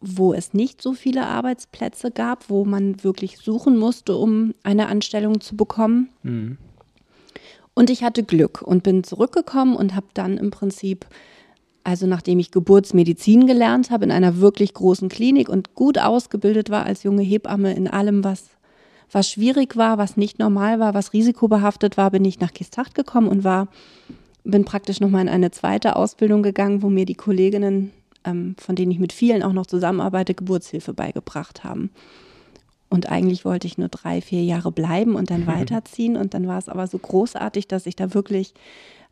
wo 0.00 0.32
es 0.32 0.54
nicht 0.54 0.80
so 0.80 0.94
viele 0.94 1.26
Arbeitsplätze 1.26 2.10
gab, 2.10 2.48
wo 2.48 2.64
man 2.64 3.02
wirklich 3.04 3.38
suchen 3.38 3.76
musste, 3.76 4.16
um 4.16 4.54
eine 4.62 4.86
Anstellung 4.86 5.40
zu 5.40 5.56
bekommen. 5.56 6.10
Mhm. 6.22 6.58
Und 7.74 7.90
ich 7.90 8.02
hatte 8.02 8.22
Glück 8.22 8.62
und 8.62 8.82
bin 8.82 9.04
zurückgekommen 9.04 9.76
und 9.76 9.94
habe 9.94 10.06
dann 10.14 10.38
im 10.38 10.50
Prinzip 10.50 11.06
also 11.84 12.06
nachdem 12.06 12.38
ich 12.38 12.50
Geburtsmedizin 12.50 13.46
gelernt 13.46 13.90
habe 13.90 14.04
in 14.04 14.10
einer 14.10 14.38
wirklich 14.38 14.74
großen 14.74 15.08
Klinik 15.08 15.48
und 15.48 15.74
gut 15.74 15.98
ausgebildet 15.98 16.70
war 16.70 16.84
als 16.84 17.02
junge 17.02 17.22
Hebamme 17.22 17.74
in 17.74 17.88
allem, 17.88 18.22
was, 18.22 18.44
was 19.10 19.30
schwierig 19.30 19.76
war, 19.76 19.98
was 19.98 20.16
nicht 20.16 20.38
normal 20.38 20.78
war, 20.78 20.94
was 20.94 21.12
risikobehaftet 21.12 21.96
war, 21.96 22.10
bin 22.10 22.24
ich 22.24 22.40
nach 22.40 22.52
Kistacht 22.52 22.94
gekommen 22.94 23.28
und 23.28 23.44
war, 23.44 23.68
bin 24.44 24.64
praktisch 24.64 25.00
nochmal 25.00 25.22
in 25.22 25.28
eine 25.28 25.50
zweite 25.50 25.96
Ausbildung 25.96 26.42
gegangen, 26.42 26.82
wo 26.82 26.90
mir 26.90 27.06
die 27.06 27.14
Kolleginnen, 27.14 27.92
ähm, 28.24 28.56
von 28.58 28.76
denen 28.76 28.92
ich 28.92 28.98
mit 28.98 29.12
vielen 29.12 29.42
auch 29.42 29.52
noch 29.52 29.66
zusammenarbeite, 29.66 30.34
Geburtshilfe 30.34 30.92
beigebracht 30.92 31.64
haben. 31.64 31.90
Und 32.90 33.10
eigentlich 33.10 33.44
wollte 33.44 33.68
ich 33.68 33.78
nur 33.78 33.88
drei, 33.88 34.20
vier 34.20 34.42
Jahre 34.42 34.72
bleiben 34.72 35.14
und 35.14 35.30
dann 35.30 35.46
weiterziehen. 35.46 36.16
Und 36.16 36.34
dann 36.34 36.46
war 36.46 36.58
es 36.58 36.68
aber 36.68 36.86
so 36.86 36.98
großartig, 36.98 37.68
dass 37.68 37.86
ich 37.86 37.96
da 37.96 38.12
wirklich 38.12 38.52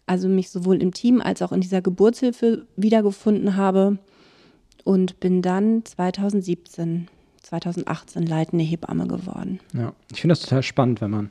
also 0.08 0.28
mich 0.28 0.50
sowohl 0.50 0.82
im 0.82 0.92
Team 0.92 1.20
als 1.20 1.42
auch 1.42 1.52
in 1.52 1.60
dieser 1.60 1.82
Geburtshilfe 1.82 2.66
wiedergefunden 2.76 3.56
habe 3.56 3.98
und 4.84 5.20
bin 5.20 5.42
dann 5.42 5.84
2017, 5.84 7.08
2018 7.42 8.26
leitende 8.26 8.64
Hebamme 8.64 9.06
geworden. 9.06 9.60
Ja, 9.74 9.92
ich 10.12 10.20
finde 10.20 10.32
das 10.32 10.40
total 10.40 10.62
spannend, 10.62 11.00
wenn 11.00 11.10
man 11.10 11.30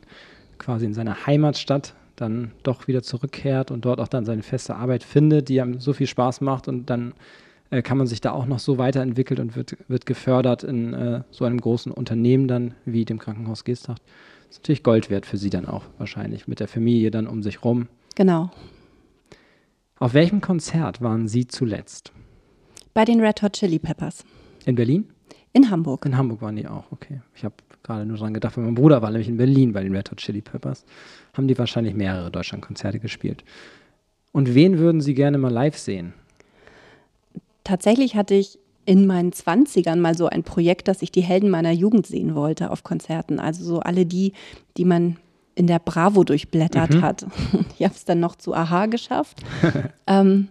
quasi 0.58 0.86
in 0.86 0.94
seiner 0.94 1.26
Heimatstadt 1.26 1.96
dann 2.16 2.52
doch 2.64 2.88
wieder 2.88 3.04
zurückkehrt 3.04 3.72
und 3.72 3.86
dort 3.86 4.00
auch 4.00 4.08
dann 4.08 4.26
seine 4.26 4.44
feste 4.44 4.76
Arbeit 4.76 5.04
findet, 5.04 5.50
die 5.50 5.62
einem 5.62 5.80
so 5.80 5.94
viel 5.94 6.08
Spaß 6.08 6.42
macht 6.42 6.68
und 6.68 6.90
dann 6.90 7.14
äh, 7.70 7.82
kann 7.82 7.98
man 7.98 8.08
sich 8.08 8.22
da 8.22 8.32
auch 8.32 8.46
noch 8.46 8.60
so 8.60 8.78
weiterentwickelt 8.78 9.40
und 9.40 9.56
wird, 9.56 9.78
wird 9.88 10.06
gefördert 10.06 10.64
in 10.64 10.94
äh, 10.94 11.22
so 11.32 11.46
einem 11.46 11.60
großen 11.60 11.92
Unternehmen 11.92 12.48
dann 12.48 12.74
wie 12.86 13.06
dem 13.06 13.20
Krankenhaus 13.20 13.64
Geesthacht. 13.64 14.02
Das 14.48 14.58
ist 14.58 14.64
natürlich 14.64 14.84
Gold 14.84 15.10
wert 15.10 15.26
für 15.26 15.38
Sie 15.38 15.50
dann 15.50 15.66
auch 15.66 15.84
wahrscheinlich, 15.98 16.48
mit 16.48 16.60
der 16.60 16.68
Familie 16.68 17.12
dann 17.12 17.28
um 17.28 17.44
sich 17.44 17.64
rum. 17.64 17.88
Genau. 18.18 18.50
Auf 20.00 20.16
welchem 20.16 20.42
Konzert 20.42 21.02
waren 21.02 21.28
Sie 21.28 21.46
zuletzt? 21.46 22.12
Bei 22.96 23.06
den 23.06 23.22
Red 23.22 23.44
Hot 23.44 23.54
Chili 23.54 23.78
Peppers. 23.78 24.26
In 24.66 24.74
Berlin? 24.74 25.08
In 25.54 25.70
Hamburg. 25.70 26.04
In 26.04 26.18
Hamburg 26.18 26.42
waren 26.42 26.56
die 26.56 26.68
auch, 26.68 26.92
okay. 26.92 27.22
Ich 27.36 27.44
habe 27.44 27.54
gerade 27.84 28.08
nur 28.08 28.18
dran 28.18 28.34
gedacht, 28.34 28.58
weil 28.58 28.64
mein 28.64 28.74
Bruder 28.74 29.04
war 29.04 29.12
nämlich 29.12 29.30
in 29.30 29.38
Berlin 29.38 29.72
bei 29.72 29.84
den 29.84 29.96
Red 29.96 30.10
Hot 30.10 30.18
Chili 30.18 30.42
Peppers. 30.42 30.84
Haben 31.34 31.48
die 31.48 31.56
wahrscheinlich 31.60 31.94
mehrere 31.94 32.32
Deutschlandkonzerte 32.32 32.98
gespielt. 33.00 33.44
Und 34.32 34.56
wen 34.56 34.80
würden 34.80 35.00
Sie 35.00 35.14
gerne 35.14 35.38
mal 35.38 35.54
live 35.54 35.78
sehen? 35.78 36.16
Tatsächlich 37.64 38.16
hatte 38.16 38.34
ich 38.34 38.58
in 38.86 39.06
meinen 39.06 39.32
Zwanzigern 39.32 40.02
mal 40.02 40.18
so 40.18 40.26
ein 40.26 40.42
Projekt, 40.42 40.88
dass 40.88 41.04
ich 41.04 41.12
die 41.12 41.22
Helden 41.22 41.52
meiner 41.52 41.72
Jugend 41.72 42.08
sehen 42.08 42.34
wollte 42.34 42.72
auf 42.72 42.84
Konzerten. 42.84 43.40
Also 43.40 43.64
so 43.64 43.80
alle 43.82 44.08
die, 44.08 44.34
die 44.76 44.86
man 44.86 45.18
in 45.58 45.68
der 45.68 45.80
Bravo 45.80 46.24
durchblättert 46.24 46.92
Mhm. 46.96 47.02
hat. 47.02 47.26
Ich 47.78 47.84
habe 47.84 47.94
es 47.96 48.06
dann 48.06 48.20
noch 48.20 48.36
zu 48.36 48.54
Aha 48.54 48.86
geschafft. 48.86 49.42
ähm, 50.08 50.48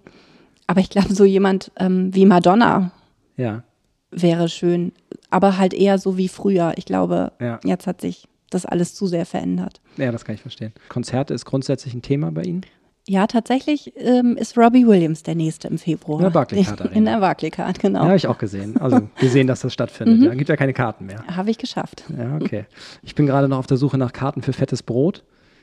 aber 0.67 0.81
ich 0.81 0.91
glaube, 0.91 1.15
so 1.15 1.25
jemand 1.25 1.71
ähm, 1.77 2.13
wie 2.15 2.27
Madonna 2.27 2.91
Ja, 3.37 3.63
wäre 4.11 4.49
schön. 4.49 4.93
Aber 5.31 5.59
halt 5.59 5.75
eher 5.75 5.99
so 5.99 6.17
wie 6.17 6.29
früher. 6.29 6.73
Ich 6.77 6.85
glaube, 6.87 7.33
Ja. 7.41 7.61
jetzt 7.65 7.87
hat 7.87 8.01
sich 8.01 8.29
das 8.51 8.65
alles 8.67 8.95
zu 8.95 9.07
sehr 9.07 9.27
verändert. 9.27 9.81
ja, 9.97 10.11
das 10.13 10.25
kann 10.25 10.35
ich 10.37 10.41
verstehen. 10.43 10.73
Konzerte 10.89 11.35
ist 11.35 11.45
grundsätzlich 11.45 11.95
ein 11.95 12.03
Thema 12.03 12.31
bei 12.33 12.43
Ihnen? 12.43 12.63
Ja, 13.09 13.27
tatsächlich 13.29 13.93
ähm, 13.97 14.37
ist 14.37 14.59
Robbie 14.59 14.87
Williams 14.87 15.23
der 15.23 15.37
nächste 15.37 15.69
im 15.69 15.79
Februar. 15.79 16.19
In 16.19 16.25
der 16.25 16.31
Barclaycard 16.31 16.81
Arena. 16.81 16.95
In 16.97 17.05
der 17.05 17.19
Barclaycard, 17.21 17.79
genau. 17.79 18.01
Ja, 18.01 18.07
habe 18.07 18.17
ich 18.17 18.27
auch 18.27 18.39
gesehen. 18.39 18.77
Also 18.79 19.09
gesehen, 19.21 19.47
dass 19.47 19.61
das 19.61 19.73
stattfindet. 19.73 20.23
Ja, 20.23 20.35
gibt 20.35 20.49
ja 20.49 20.57
keine 20.57 20.73
Karten 20.73 21.07
mehr. 21.07 21.25
Habe 21.29 21.51
ich 21.51 21.59
geschafft. 21.59 22.03
Ja, 22.17 22.37
okay. 22.37 22.67
Ich 23.03 23.15
bin 23.15 23.27
gerade 23.27 23.49
noch 23.49 23.59
auf 23.59 23.67
der 23.69 23.77
Suche 23.77 23.97
nach 23.97 24.13
Karten 24.13 24.43
für 24.43 24.53
fettes 24.53 24.83
Brot. 24.83 25.23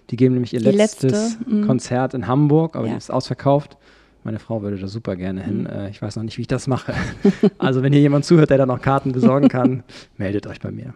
Die 0.09 0.15
geben 0.15 0.35
nämlich 0.35 0.53
ihr 0.53 0.59
Die 0.59 0.65
letztes 0.67 1.11
letzte, 1.37 1.49
mhm. 1.49 1.67
Konzert 1.67 2.13
in 2.13 2.27
Hamburg, 2.27 2.75
aber 2.75 2.85
Ja. 2.87 2.93
die 2.93 2.97
ist 2.97 3.11
ausverkauft. 3.11 3.77
Meine 4.23 4.39
Frau 4.39 4.61
würde 4.61 4.77
da 4.77 4.87
super 4.87 5.17
gerne 5.17 5.43
hin. 5.43 5.65
Äh, 5.65 5.89
Ich 5.89 6.01
weiß 6.01 6.15
noch 6.15 6.23
nicht, 6.23 6.37
wie 6.37 6.43
ich 6.43 6.47
das 6.47 6.67
mache. 6.67 6.93
Also, 7.57 7.83
wenn 7.83 7.91
hier 7.91 8.01
jemand 8.01 8.23
zuhört, 8.23 8.49
der 8.51 8.57
da 8.57 8.65
noch 8.65 8.81
Karten 8.81 9.11
besorgen 9.11 9.49
kann, 9.49 9.83
meldet 10.17 10.47
euch 10.47 10.61
bei 10.61 10.71
mir. 10.71 10.93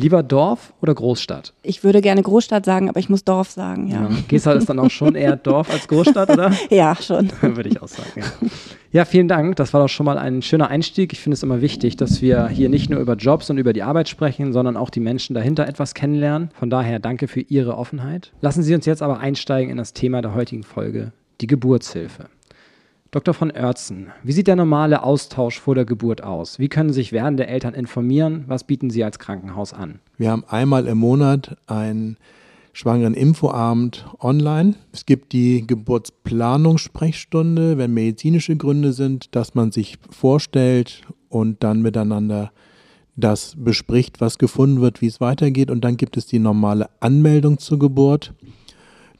Lieber 0.00 0.22
Dorf 0.22 0.72
oder 0.80 0.94
Großstadt? 0.94 1.52
Ich 1.62 1.84
würde 1.84 2.00
gerne 2.00 2.22
Großstadt 2.22 2.64
sagen, 2.64 2.88
aber 2.88 2.98
ich 3.00 3.10
muss 3.10 3.22
Dorf 3.22 3.50
sagen, 3.50 3.88
ja. 3.88 4.08
Gesal 4.28 4.56
ist 4.56 4.70
dann 4.70 4.78
auch 4.78 4.90
schon 4.90 5.14
eher 5.14 5.36
Dorf 5.36 5.70
als 5.70 5.88
Großstadt, 5.88 6.30
oder? 6.30 6.52
Ja, 6.70 6.96
schon. 6.96 7.30
Würde 7.42 7.68
ich 7.68 7.82
auch 7.82 7.88
sagen. 7.88 8.08
Ja. 8.16 8.24
ja, 8.92 9.04
vielen 9.04 9.28
Dank. 9.28 9.56
Das 9.56 9.74
war 9.74 9.82
doch 9.82 9.88
schon 9.88 10.06
mal 10.06 10.16
ein 10.16 10.40
schöner 10.40 10.68
Einstieg. 10.68 11.12
Ich 11.12 11.20
finde 11.20 11.34
es 11.34 11.42
immer 11.42 11.60
wichtig, 11.60 11.96
dass 11.96 12.22
wir 12.22 12.48
hier 12.48 12.70
nicht 12.70 12.88
nur 12.88 12.98
über 13.00 13.14
Jobs 13.14 13.50
und 13.50 13.58
über 13.58 13.74
die 13.74 13.82
Arbeit 13.82 14.08
sprechen, 14.08 14.54
sondern 14.54 14.78
auch 14.78 14.88
die 14.88 15.00
Menschen 15.00 15.34
dahinter 15.34 15.66
etwas 15.66 15.92
kennenlernen. 15.92 16.50
Von 16.54 16.70
daher 16.70 16.98
danke 16.98 17.28
für 17.28 17.40
Ihre 17.40 17.76
Offenheit. 17.76 18.32
Lassen 18.40 18.62
Sie 18.62 18.74
uns 18.74 18.86
jetzt 18.86 19.02
aber 19.02 19.18
einsteigen 19.18 19.70
in 19.70 19.76
das 19.76 19.92
Thema 19.92 20.22
der 20.22 20.34
heutigen 20.34 20.62
Folge, 20.62 21.12
die 21.42 21.46
Geburtshilfe. 21.46 22.26
Dr. 23.12 23.34
von 23.34 23.50
Oertzen, 23.50 24.12
wie 24.22 24.30
sieht 24.30 24.46
der 24.46 24.54
normale 24.54 25.02
Austausch 25.02 25.58
vor 25.58 25.74
der 25.74 25.84
Geburt 25.84 26.22
aus? 26.22 26.60
Wie 26.60 26.68
können 26.68 26.92
sich 26.92 27.10
werdende 27.10 27.48
Eltern 27.48 27.74
informieren? 27.74 28.44
Was 28.46 28.62
bieten 28.62 28.88
Sie 28.88 29.02
als 29.02 29.18
Krankenhaus 29.18 29.72
an? 29.72 29.98
Wir 30.16 30.30
haben 30.30 30.44
einmal 30.46 30.86
im 30.86 30.98
Monat 30.98 31.56
einen 31.66 32.18
schwangeren 32.72 33.14
Infoabend 33.14 34.06
online. 34.20 34.76
Es 34.92 35.06
gibt 35.06 35.32
die 35.32 35.66
Geburtsplanungssprechstunde, 35.66 37.78
wenn 37.78 37.92
medizinische 37.92 38.56
Gründe 38.56 38.92
sind, 38.92 39.34
dass 39.34 39.56
man 39.56 39.72
sich 39.72 39.98
vorstellt 40.10 41.02
und 41.28 41.64
dann 41.64 41.82
miteinander 41.82 42.52
das 43.16 43.54
bespricht, 43.56 44.20
was 44.20 44.38
gefunden 44.38 44.80
wird, 44.80 45.02
wie 45.02 45.08
es 45.08 45.20
weitergeht. 45.20 45.72
Und 45.72 45.82
dann 45.82 45.96
gibt 45.96 46.16
es 46.16 46.26
die 46.26 46.38
normale 46.38 46.88
Anmeldung 47.00 47.58
zur 47.58 47.80
Geburt. 47.80 48.34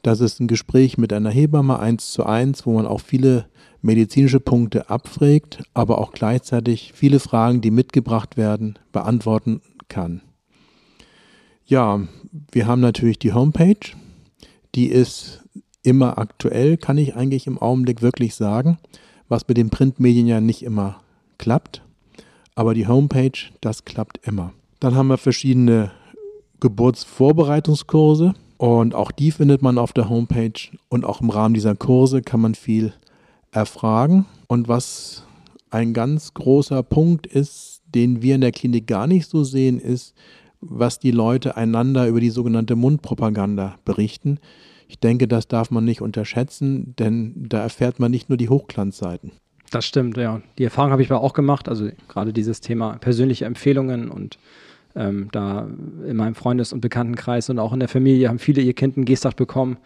Das 0.01 0.19
ist 0.19 0.39
ein 0.39 0.47
Gespräch 0.47 0.97
mit 0.97 1.13
einer 1.13 1.29
Hebamme 1.29 1.79
eins 1.79 2.11
zu 2.11 2.25
eins, 2.25 2.65
wo 2.65 2.73
man 2.73 2.87
auch 2.87 3.01
viele 3.01 3.45
medizinische 3.81 4.39
Punkte 4.39 4.89
abfragt, 4.89 5.63
aber 5.73 5.99
auch 5.99 6.11
gleichzeitig 6.11 6.93
viele 6.95 7.19
Fragen, 7.19 7.61
die 7.61 7.71
mitgebracht 7.71 8.37
werden, 8.37 8.79
beantworten 8.91 9.61
kann. 9.89 10.21
Ja, 11.65 12.01
wir 12.51 12.67
haben 12.67 12.81
natürlich 12.81 13.19
die 13.19 13.33
Homepage. 13.33 13.95
Die 14.75 14.87
ist 14.87 15.43
immer 15.83 16.17
aktuell, 16.17 16.77
kann 16.77 16.97
ich 16.97 17.15
eigentlich 17.15 17.47
im 17.47 17.57
Augenblick 17.57 18.01
wirklich 18.01 18.35
sagen, 18.35 18.77
was 19.27 19.47
mit 19.47 19.57
den 19.57 19.69
Printmedien 19.69 20.27
ja 20.27 20.41
nicht 20.41 20.63
immer 20.63 21.01
klappt. 21.37 21.81
Aber 22.55 22.73
die 22.73 22.87
Homepage, 22.87 23.31
das 23.61 23.85
klappt 23.85 24.19
immer. 24.27 24.53
Dann 24.79 24.95
haben 24.95 25.07
wir 25.07 25.17
verschiedene 25.17 25.91
Geburtsvorbereitungskurse 26.59 28.33
und 28.61 28.93
auch 28.93 29.09
die 29.11 29.31
findet 29.31 29.63
man 29.63 29.79
auf 29.79 29.91
der 29.91 30.07
Homepage 30.07 30.69
und 30.87 31.03
auch 31.03 31.19
im 31.19 31.31
Rahmen 31.31 31.55
dieser 31.55 31.73
Kurse 31.73 32.21
kann 32.21 32.41
man 32.41 32.53
viel 32.53 32.93
erfragen. 33.51 34.27
Und 34.45 34.67
was 34.67 35.25
ein 35.71 35.95
ganz 35.95 36.35
großer 36.35 36.83
Punkt 36.83 37.25
ist, 37.25 37.81
den 37.85 38.21
wir 38.21 38.35
in 38.35 38.41
der 38.41 38.51
Klinik 38.51 38.85
gar 38.85 39.07
nicht 39.07 39.27
so 39.27 39.43
sehen, 39.43 39.79
ist, 39.79 40.13
was 40.59 40.99
die 40.99 41.09
Leute 41.09 41.57
einander 41.57 42.07
über 42.07 42.19
die 42.19 42.29
sogenannte 42.29 42.75
Mundpropaganda 42.75 43.79
berichten. 43.83 44.37
Ich 44.87 44.99
denke, 44.99 45.27
das 45.27 45.47
darf 45.47 45.71
man 45.71 45.83
nicht 45.83 46.01
unterschätzen, 46.01 46.93
denn 46.99 47.33
da 47.49 47.63
erfährt 47.63 47.99
man 47.99 48.11
nicht 48.11 48.29
nur 48.29 48.37
die 48.37 48.49
Hochglanzseiten. 48.49 49.31
Das 49.71 49.85
stimmt, 49.85 50.17
ja. 50.17 50.43
Die 50.59 50.65
Erfahrung 50.65 50.91
habe 50.91 51.01
ich 51.01 51.11
aber 51.11 51.23
auch 51.23 51.33
gemacht. 51.33 51.67
Also 51.67 51.89
gerade 52.07 52.31
dieses 52.31 52.61
Thema 52.61 52.99
persönliche 52.99 53.45
Empfehlungen 53.45 54.11
und 54.11 54.37
ähm, 54.95 55.29
da 55.31 55.67
in 56.07 56.17
meinem 56.17 56.35
Freundes- 56.35 56.73
und 56.73 56.81
Bekanntenkreis 56.81 57.49
und 57.49 57.59
auch 57.59 57.73
in 57.73 57.79
der 57.79 57.89
Familie 57.89 58.29
haben 58.29 58.39
viele 58.39 58.61
ihr 58.61 58.73
Kind 58.73 58.97
einen 58.97 59.05
Gestach 59.05 59.33
bekommen. 59.33 59.77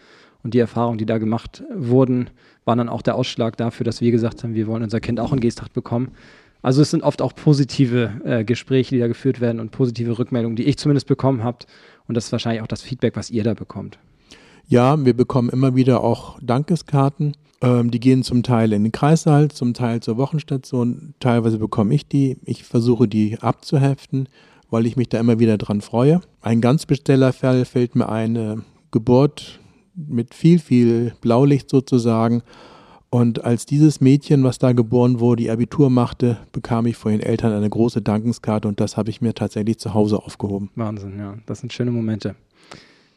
Und 0.42 0.54
die 0.54 0.60
Erfahrungen, 0.60 0.98
die 0.98 1.06
da 1.06 1.18
gemacht 1.18 1.64
wurden, 1.74 2.30
waren 2.64 2.78
dann 2.78 2.88
auch 2.88 3.02
der 3.02 3.16
Ausschlag 3.16 3.56
dafür, 3.56 3.84
dass 3.84 4.00
wir 4.00 4.12
gesagt 4.12 4.44
haben, 4.44 4.54
wir 4.54 4.68
wollen 4.68 4.82
unser 4.84 5.00
Kind 5.00 5.18
auch 5.18 5.32
einen 5.32 5.40
Gestach 5.40 5.68
bekommen. 5.68 6.12
Also 6.62 6.82
es 6.82 6.90
sind 6.90 7.02
oft 7.02 7.22
auch 7.22 7.34
positive 7.34 8.20
äh, 8.24 8.44
Gespräche, 8.44 8.94
die 8.94 9.00
da 9.00 9.08
geführt 9.08 9.40
werden 9.40 9.60
und 9.60 9.70
positive 9.70 10.18
Rückmeldungen, 10.18 10.56
die 10.56 10.64
ich 10.64 10.78
zumindest 10.78 11.06
bekommen 11.06 11.42
habe. 11.42 11.58
Und 12.06 12.16
das 12.16 12.26
ist 12.26 12.32
wahrscheinlich 12.32 12.62
auch 12.62 12.66
das 12.68 12.82
Feedback, 12.82 13.16
was 13.16 13.30
ihr 13.30 13.44
da 13.44 13.54
bekommt. 13.54 13.98
Ja, 14.68 15.04
wir 15.04 15.14
bekommen 15.14 15.48
immer 15.48 15.76
wieder 15.76 16.02
auch 16.02 16.38
Dankeskarten. 16.42 17.36
Ähm, 17.62 17.90
die 17.90 18.00
gehen 18.00 18.22
zum 18.22 18.42
Teil 18.42 18.72
in 18.72 18.82
den 18.82 18.92
Kreissaal, 18.92 19.48
zum 19.50 19.74
Teil 19.74 20.00
zur 20.00 20.16
Wochenstation. 20.16 21.14
Teilweise 21.20 21.58
bekomme 21.58 21.94
ich 21.94 22.08
die. 22.08 22.36
Ich 22.44 22.64
versuche 22.64 23.06
die 23.08 23.38
abzuheften, 23.40 24.28
weil 24.70 24.86
ich 24.86 24.96
mich 24.96 25.08
da 25.08 25.18
immer 25.18 25.38
wieder 25.38 25.58
dran 25.58 25.80
freue. 25.80 26.20
Ein 26.40 26.60
ganz 26.60 26.82
spezieller 26.82 27.32
Fall 27.32 27.64
fällt 27.64 27.94
mir 27.94 28.08
eine 28.08 28.62
Geburt 28.90 29.60
mit 29.94 30.34
viel, 30.34 30.58
viel 30.58 31.14
Blaulicht 31.20 31.70
sozusagen. 31.70 32.42
Und 33.08 33.44
als 33.44 33.66
dieses 33.66 34.00
Mädchen, 34.00 34.42
was 34.44 34.58
da 34.58 34.72
geboren 34.72 35.20
wurde, 35.20 35.44
die 35.44 35.50
Abitur 35.50 35.90
machte, 35.90 36.38
bekam 36.52 36.86
ich 36.86 36.96
von 36.96 37.12
den 37.12 37.20
Eltern 37.20 37.52
eine 37.52 37.70
große 37.70 38.02
Dankenskarte 38.02 38.68
und 38.68 38.80
das 38.80 38.96
habe 38.96 39.10
ich 39.10 39.20
mir 39.20 39.32
tatsächlich 39.32 39.78
zu 39.78 39.94
Hause 39.94 40.18
aufgehoben. 40.18 40.70
Wahnsinn, 40.74 41.18
ja. 41.18 41.34
Das 41.46 41.60
sind 41.60 41.72
schöne 41.72 41.92
Momente. 41.92 42.34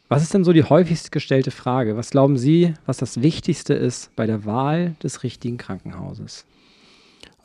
Was 0.08 0.22
ist 0.22 0.34
denn 0.34 0.44
so 0.44 0.52
die 0.52 0.64
häufigst 0.64 1.12
gestellte 1.12 1.50
Frage? 1.50 1.96
Was 1.96 2.10
glauben 2.10 2.36
Sie, 2.36 2.74
was 2.86 2.96
das 2.96 3.22
Wichtigste 3.22 3.74
ist 3.74 4.14
bei 4.16 4.26
der 4.26 4.44
Wahl 4.44 4.96
des 5.02 5.22
richtigen 5.22 5.56
Krankenhauses? 5.56 6.46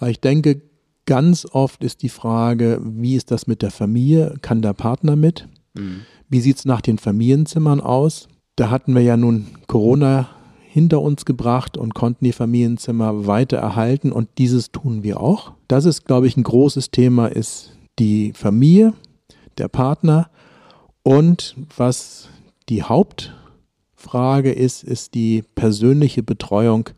Ich 0.02 0.20
denke, 0.20 0.62
ganz 1.06 1.46
oft 1.52 1.84
ist 1.84 2.02
die 2.02 2.10
Frage, 2.10 2.82
wie 2.84 3.16
ist 3.16 3.32
das 3.32 3.48
mit 3.48 3.62
der 3.62 3.72
Familie? 3.72 4.36
Kann 4.42 4.62
der 4.62 4.74
Partner 4.74 5.16
mit? 5.16 5.48
Wie 6.30 6.40
sieht 6.40 6.58
es 6.58 6.66
nach 6.66 6.82
den 6.82 6.98
Familienzimmern 6.98 7.82
aus? 7.82 8.28
Da 8.56 8.70
hatten 8.70 8.96
wir 8.96 9.02
ja 9.02 9.18
nun 9.18 9.48
Corona 9.68 10.30
hinter 10.76 11.02
uns 11.02 11.26
gebracht 11.26 11.78
und 11.78 11.94
konnten 11.94 12.26
die 12.26 12.34
Familienzimmer 12.34 13.28
weiter 13.28 13.58
erhalten 13.58 14.12
und 14.12 14.30
dieses 14.38 14.72
tun 14.72 15.04
wir 15.04 15.22
auch. 15.22 15.54
Das 15.68 15.86
ist, 15.86 16.06
glaube 16.06 16.28
ich, 16.28 16.36
ein 16.36 16.44
großes 16.44 16.92
Thema, 16.92 17.28
ist 17.28 17.72
die 17.98 18.34
Familie, 18.34 18.94
der 19.58 19.70
Partner 19.70 20.30
und 21.04 21.56
was 21.78 22.28
die 22.68 22.84
Hauptfrage 22.84 24.52
ist, 24.52 24.84
ist 24.84 25.14
die 25.14 25.44
persönliche 25.56 26.24
Betreuung. 26.24 26.90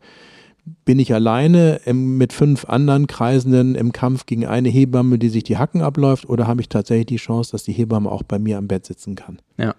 Bin 0.84 0.98
ich 0.98 1.12
alleine 1.14 1.80
im, 1.84 2.16
mit 2.16 2.32
fünf 2.32 2.64
anderen 2.64 3.06
Kreisenden 3.06 3.74
im 3.74 3.92
Kampf 3.92 4.26
gegen 4.26 4.46
eine 4.46 4.68
Hebamme, 4.68 5.18
die 5.18 5.28
sich 5.28 5.44
die 5.44 5.56
Hacken 5.56 5.82
abläuft, 5.82 6.28
oder 6.28 6.46
habe 6.46 6.60
ich 6.60 6.68
tatsächlich 6.68 7.06
die 7.06 7.16
Chance, 7.16 7.52
dass 7.52 7.64
die 7.64 7.72
Hebamme 7.72 8.10
auch 8.10 8.22
bei 8.22 8.38
mir 8.38 8.58
am 8.58 8.68
Bett 8.68 8.86
sitzen 8.86 9.14
kann? 9.14 9.40
Ja. 9.56 9.74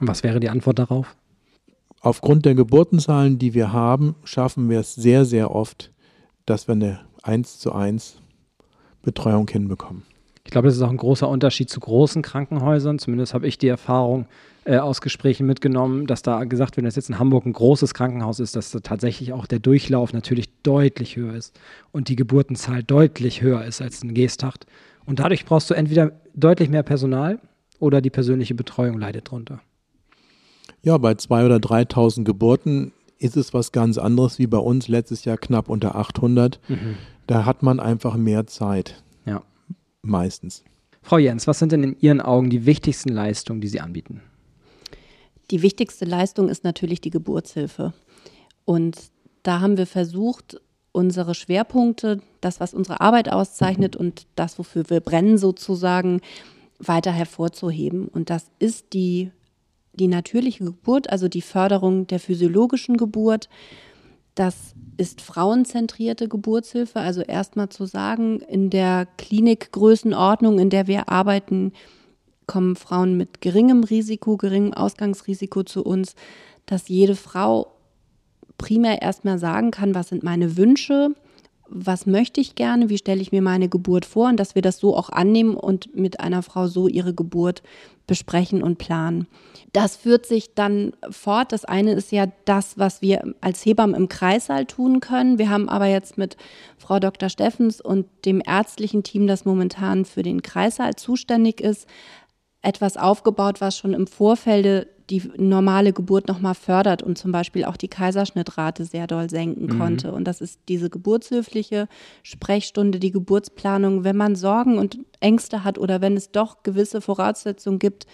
Und 0.00 0.08
was 0.08 0.22
wäre 0.22 0.40
die 0.40 0.48
Antwort 0.48 0.78
darauf? 0.78 1.16
Aufgrund 2.00 2.46
der 2.46 2.54
Geburtenzahlen, 2.54 3.38
die 3.38 3.52
wir 3.52 3.72
haben, 3.72 4.14
schaffen 4.24 4.70
wir 4.70 4.80
es 4.80 4.94
sehr, 4.94 5.24
sehr 5.26 5.54
oft, 5.54 5.92
dass 6.46 6.66
wir 6.66 6.72
eine 6.72 7.00
1 7.22 7.58
zu 7.58 7.72
1 7.72 8.16
Betreuung 9.02 9.48
hinbekommen. 9.48 10.02
Ich 10.50 10.52
glaube, 10.52 10.66
das 10.66 10.74
ist 10.74 10.82
auch 10.82 10.90
ein 10.90 10.96
großer 10.96 11.28
Unterschied 11.28 11.70
zu 11.70 11.78
großen 11.78 12.22
Krankenhäusern. 12.22 12.98
Zumindest 12.98 13.34
habe 13.34 13.46
ich 13.46 13.56
die 13.56 13.68
Erfahrung 13.68 14.26
äh, 14.64 14.78
aus 14.78 15.00
Gesprächen 15.00 15.46
mitgenommen, 15.46 16.08
dass 16.08 16.22
da 16.22 16.42
gesagt 16.42 16.76
wird, 16.76 16.84
dass 16.84 16.96
jetzt 16.96 17.08
in 17.08 17.20
Hamburg 17.20 17.46
ein 17.46 17.52
großes 17.52 17.94
Krankenhaus 17.94 18.40
ist, 18.40 18.56
dass 18.56 18.72
da 18.72 18.80
tatsächlich 18.80 19.32
auch 19.32 19.46
der 19.46 19.60
Durchlauf 19.60 20.12
natürlich 20.12 20.48
deutlich 20.64 21.14
höher 21.14 21.34
ist 21.34 21.56
und 21.92 22.08
die 22.08 22.16
Geburtenzahl 22.16 22.82
deutlich 22.82 23.42
höher 23.42 23.64
ist 23.64 23.80
als 23.80 24.02
in 24.02 24.12
Geesthacht. 24.12 24.66
Und 25.06 25.20
dadurch 25.20 25.44
brauchst 25.44 25.70
du 25.70 25.74
entweder 25.74 26.10
deutlich 26.34 26.68
mehr 26.68 26.82
Personal 26.82 27.38
oder 27.78 28.00
die 28.00 28.10
persönliche 28.10 28.56
Betreuung 28.56 28.98
leidet 28.98 29.30
drunter. 29.30 29.60
Ja, 30.82 30.98
bei 30.98 31.12
2.000 31.12 31.46
oder 31.46 31.56
3.000 31.58 32.24
Geburten 32.24 32.90
ist 33.20 33.36
es 33.36 33.54
was 33.54 33.70
ganz 33.70 33.98
anderes 33.98 34.40
wie 34.40 34.48
bei 34.48 34.58
uns 34.58 34.88
letztes 34.88 35.24
Jahr 35.24 35.38
knapp 35.38 35.68
unter 35.68 35.94
800. 35.94 36.58
Mhm. 36.66 36.96
Da 37.28 37.44
hat 37.44 37.62
man 37.62 37.78
einfach 37.78 38.16
mehr 38.16 38.48
Zeit. 38.48 39.00
Meistens. 40.02 40.64
Frau 41.02 41.18
Jens, 41.18 41.46
was 41.46 41.58
sind 41.58 41.72
denn 41.72 41.82
in 41.82 41.96
Ihren 42.00 42.20
Augen 42.20 42.50
die 42.50 42.66
wichtigsten 42.66 43.10
Leistungen, 43.10 43.60
die 43.60 43.68
Sie 43.68 43.80
anbieten? 43.80 44.22
Die 45.50 45.62
wichtigste 45.62 46.04
Leistung 46.04 46.48
ist 46.48 46.64
natürlich 46.64 47.00
die 47.00 47.10
Geburtshilfe. 47.10 47.92
Und 48.64 48.96
da 49.42 49.60
haben 49.60 49.76
wir 49.76 49.86
versucht, 49.86 50.60
unsere 50.92 51.34
Schwerpunkte, 51.34 52.20
das, 52.40 52.60
was 52.60 52.74
unsere 52.74 53.00
Arbeit 53.00 53.30
auszeichnet 53.32 53.96
und 53.96 54.26
das, 54.36 54.58
wofür 54.58 54.88
wir 54.88 55.00
brennen 55.00 55.38
sozusagen, 55.38 56.20
weiter 56.78 57.12
hervorzuheben. 57.12 58.08
Und 58.08 58.30
das 58.30 58.46
ist 58.58 58.92
die 58.92 59.30
die 59.92 60.08
natürliche 60.08 60.64
Geburt, 60.64 61.10
also 61.10 61.28
die 61.28 61.42
Förderung 61.42 62.06
der 62.06 62.20
physiologischen 62.20 62.96
Geburt. 62.96 63.48
Das 64.34 64.74
ist 64.96 65.20
frauenzentrierte 65.20 66.28
Geburtshilfe, 66.28 67.00
also 67.00 67.22
erstmal 67.22 67.68
zu 67.68 67.86
sagen, 67.86 68.40
in 68.40 68.70
der 68.70 69.06
Klinikgrößenordnung, 69.18 70.58
in 70.58 70.70
der 70.70 70.86
wir 70.86 71.08
arbeiten, 71.08 71.72
kommen 72.46 72.76
Frauen 72.76 73.16
mit 73.16 73.40
geringem 73.40 73.84
Risiko, 73.84 74.36
geringem 74.36 74.74
Ausgangsrisiko 74.74 75.62
zu 75.62 75.84
uns, 75.84 76.14
dass 76.66 76.88
jede 76.88 77.16
Frau 77.16 77.72
primär 78.58 79.02
erstmal 79.02 79.38
sagen 79.38 79.70
kann, 79.70 79.94
was 79.94 80.08
sind 80.08 80.22
meine 80.22 80.56
Wünsche, 80.56 81.14
was 81.70 82.04
möchte 82.04 82.40
ich 82.40 82.56
gerne, 82.56 82.88
wie 82.88 82.98
stelle 82.98 83.22
ich 83.22 83.32
mir 83.32 83.42
meine 83.42 83.68
Geburt 83.68 84.04
vor 84.04 84.28
und 84.28 84.38
dass 84.38 84.54
wir 84.54 84.62
das 84.62 84.78
so 84.78 84.96
auch 84.96 85.08
annehmen 85.08 85.54
und 85.54 85.94
mit 85.96 86.20
einer 86.20 86.42
Frau 86.42 86.66
so 86.66 86.88
ihre 86.88 87.14
Geburt 87.14 87.62
besprechen 88.06 88.62
und 88.62 88.78
planen. 88.78 89.28
Das 89.72 89.94
führt 89.94 90.26
sich 90.26 90.54
dann 90.54 90.92
fort. 91.10 91.52
Das 91.52 91.64
eine 91.64 91.92
ist 91.92 92.10
ja 92.10 92.26
das, 92.44 92.76
was 92.76 93.02
wir 93.02 93.34
als 93.40 93.64
Hebammen 93.64 93.94
im 93.94 94.08
Kreissaal 94.08 94.66
tun 94.66 94.98
können. 94.98 95.38
Wir 95.38 95.48
haben 95.48 95.68
aber 95.68 95.86
jetzt 95.86 96.18
mit 96.18 96.36
Frau 96.76 96.98
Dr. 96.98 97.28
Steffens 97.28 97.80
und 97.80 98.06
dem 98.24 98.42
ärztlichen 98.44 99.04
Team, 99.04 99.28
das 99.28 99.44
momentan 99.44 100.04
für 100.04 100.24
den 100.24 100.42
Kreissaal 100.42 100.96
zuständig 100.96 101.60
ist, 101.60 101.86
etwas 102.62 102.96
aufgebaut, 102.96 103.60
was 103.60 103.78
schon 103.78 103.94
im 103.94 104.08
Vorfeld 104.08 104.88
die 105.10 105.22
normale 105.36 105.92
Geburt 105.92 106.28
nochmal 106.28 106.54
fördert 106.54 107.02
und 107.02 107.18
zum 107.18 107.32
Beispiel 107.32 107.64
auch 107.64 107.76
die 107.76 107.88
Kaiserschnittrate 107.88 108.84
sehr 108.84 109.06
doll 109.06 109.28
senken 109.28 109.66
mhm. 109.66 109.78
konnte. 109.78 110.12
Und 110.12 110.24
das 110.24 110.40
ist 110.40 110.60
diese 110.68 110.88
geburtshilfliche 110.88 111.88
Sprechstunde, 112.22 113.00
die 113.00 113.10
Geburtsplanung, 113.10 114.04
wenn 114.04 114.16
man 114.16 114.36
Sorgen 114.36 114.78
und 114.78 114.98
Ängste 115.20 115.64
hat 115.64 115.78
oder 115.78 116.00
wenn 116.00 116.16
es 116.16 116.30
doch 116.30 116.62
gewisse 116.62 117.00
Voraussetzungen 117.00 117.78
gibt, 117.78 118.06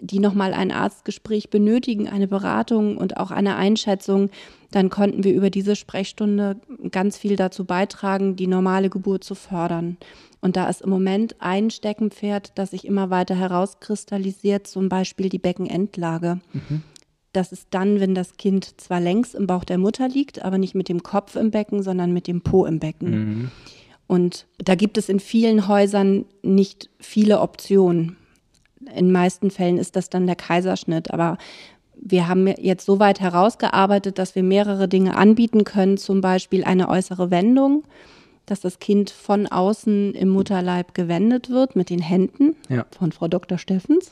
die 0.00 0.20
nochmal 0.20 0.54
ein 0.54 0.70
Arztgespräch 0.70 1.50
benötigen, 1.50 2.08
eine 2.08 2.28
Beratung 2.28 2.96
und 2.96 3.16
auch 3.16 3.30
eine 3.30 3.56
Einschätzung, 3.56 4.30
dann 4.70 4.90
konnten 4.90 5.24
wir 5.24 5.32
über 5.32 5.50
diese 5.50 5.76
Sprechstunde 5.76 6.56
ganz 6.90 7.18
viel 7.18 7.36
dazu 7.36 7.64
beitragen, 7.64 8.36
die 8.36 8.46
normale 8.46 8.90
Geburt 8.90 9.24
zu 9.24 9.34
fördern. 9.34 9.96
Und 10.40 10.56
da 10.56 10.68
ist 10.68 10.82
im 10.82 10.90
Moment 10.90 11.36
ein 11.40 11.70
Steckenpferd, 11.70 12.52
das 12.54 12.70
sich 12.70 12.86
immer 12.86 13.10
weiter 13.10 13.34
herauskristallisiert, 13.34 14.66
zum 14.66 14.88
Beispiel 14.88 15.28
die 15.28 15.38
Beckenendlage. 15.38 16.40
Mhm. 16.52 16.82
Das 17.32 17.50
ist 17.52 17.68
dann, 17.70 17.98
wenn 18.00 18.14
das 18.14 18.36
Kind 18.36 18.80
zwar 18.80 19.00
längs 19.00 19.34
im 19.34 19.46
Bauch 19.46 19.64
der 19.64 19.78
Mutter 19.78 20.08
liegt, 20.08 20.42
aber 20.42 20.58
nicht 20.58 20.74
mit 20.74 20.88
dem 20.88 21.02
Kopf 21.02 21.34
im 21.34 21.50
Becken, 21.50 21.82
sondern 21.82 22.12
mit 22.12 22.26
dem 22.26 22.42
Po 22.42 22.66
im 22.66 22.78
Becken. 22.78 23.10
Mhm. 23.10 23.50
Und 24.06 24.46
da 24.58 24.74
gibt 24.74 24.96
es 24.96 25.08
in 25.08 25.20
vielen 25.20 25.68
Häusern 25.68 26.24
nicht 26.42 26.88
viele 26.98 27.40
Optionen. 27.40 28.16
In 28.94 29.12
meisten 29.12 29.50
Fällen 29.50 29.78
ist 29.78 29.96
das 29.96 30.10
dann 30.10 30.26
der 30.26 30.36
Kaiserschnitt. 30.36 31.12
Aber 31.12 31.38
wir 32.00 32.28
haben 32.28 32.46
jetzt 32.46 32.86
so 32.86 32.98
weit 32.98 33.20
herausgearbeitet, 33.20 34.18
dass 34.18 34.34
wir 34.34 34.42
mehrere 34.42 34.88
Dinge 34.88 35.16
anbieten 35.16 35.64
können, 35.64 35.96
zum 35.96 36.20
Beispiel 36.20 36.64
eine 36.64 36.88
äußere 36.88 37.30
Wendung 37.30 37.84
dass 38.48 38.60
das 38.60 38.78
Kind 38.78 39.10
von 39.10 39.46
außen 39.46 40.14
im 40.14 40.28
Mutterleib 40.30 40.94
gewendet 40.94 41.50
wird 41.50 41.76
mit 41.76 41.90
den 41.90 42.00
Händen 42.00 42.56
ja. 42.68 42.86
von 42.96 43.12
Frau 43.12 43.28
Dr. 43.28 43.58
Steffens. 43.58 44.10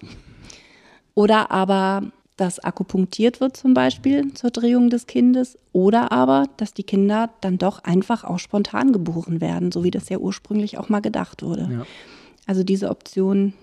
Oder 1.14 1.50
aber, 1.50 2.12
dass 2.37 2.59
akupunktiert 2.59 3.40
wird 3.40 3.57
zum 3.57 3.72
Beispiel 3.72 4.35
zur 4.35 4.50
Drehung 4.50 4.90
des 4.90 5.07
Kindes. 5.07 5.57
Oder 5.72 6.12
aber, 6.12 6.44
dass 6.59 6.74
die 6.74 6.83
Kinder 6.83 7.31
dann 7.40 7.57
doch 7.57 7.83
einfach 7.85 8.24
auch 8.24 8.38
spontan 8.38 8.92
geboren 8.92 9.40
werden, 9.40 9.72
so 9.72 9.85
wie 9.85 9.90
das 9.90 10.09
ja 10.11 10.18
ursprünglich 10.18 10.76
auch 10.76 10.90
mal 10.90 11.00
gedacht 11.00 11.42
wurde. 11.42 11.68
Ja. 11.72 11.87
Also 12.46 12.62
diese 12.62 12.90
Option 12.90 13.55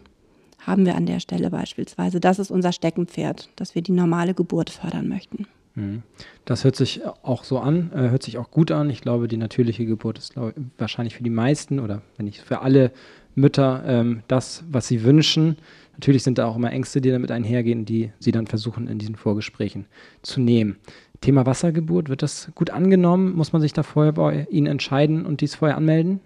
haben 0.65 0.86
wir 0.86 0.95
an 0.95 1.06
der 1.06 1.19
Stelle 1.19 1.49
beispielsweise. 1.49 2.19
Das 2.19 2.39
ist 2.39 2.52
unser 2.52 2.71
Steckenpferd, 2.71 3.49
dass 3.56 3.76
wir 3.76 3.82
die 3.82 3.91
normale 3.91 4.34
Geburt 4.34 4.69
fördern 4.69 5.08
möchten. 5.08 5.47
Mhm. 5.76 6.04
Das 6.45 6.63
hört 6.63 6.76
sich 6.76 7.02
auch 7.23 7.43
so 7.43 7.60
an, 7.60 7.91
äh, 7.93 8.10
hört 8.10 8.23
sich 8.23 8.38
auch 8.38 8.52
gut 8.52 8.71
an. 8.71 8.89
Ich 8.89 9.02
glaube, 9.02 9.28
die 9.28 9.38
natürliche 9.38 9.86
Geburt 9.86 10.17
ist 10.17 10.34
glaub, 10.34 10.54
wahrscheinlich 10.78 11.15
für 11.15 11.23
die 11.23 11.30
meisten 11.30 11.80
oder 11.80 12.02
wenn 12.17 12.26
nicht 12.26 12.41
für 12.41 12.62
alle 12.62 12.91
Mütter 13.36 13.84
ähm, 13.86 14.23
das, 14.28 14.63
was 14.69 14.88
sie 14.88 15.04
wünschen. 15.04 15.58
Natürlich 15.93 16.23
sind 16.23 16.38
da 16.38 16.45
auch 16.45 16.56
immer 16.56 16.71
Ängste, 16.71 17.02
die 17.02 17.12
damit 17.12 17.32
einhergehen, 17.32 17.86
die 17.86 18.12
sie 18.19 18.32
dann 18.32 18.47
versuchen 18.47 18.88
in 18.88 18.99
diesen 18.99 19.15
Vorgesprächen 19.15 19.86
zu 20.21 20.39
nehmen. 20.39 20.78
Thema 21.21 21.45
Wassergeburt, 21.45 22.10
wird 22.10 22.21
das 22.21 22.52
gut 22.54 22.69
angenommen? 22.69 23.34
Muss 23.34 23.54
man 23.54 23.62
sich 23.62 23.73
da 23.73 23.84
vorher 23.84 24.12
bei 24.12 24.45
Ihnen 24.49 24.67
entscheiden 24.67 25.26
und 25.26 25.41
dies 25.41 25.56
vorher 25.56 25.78
anmelden? 25.78 26.19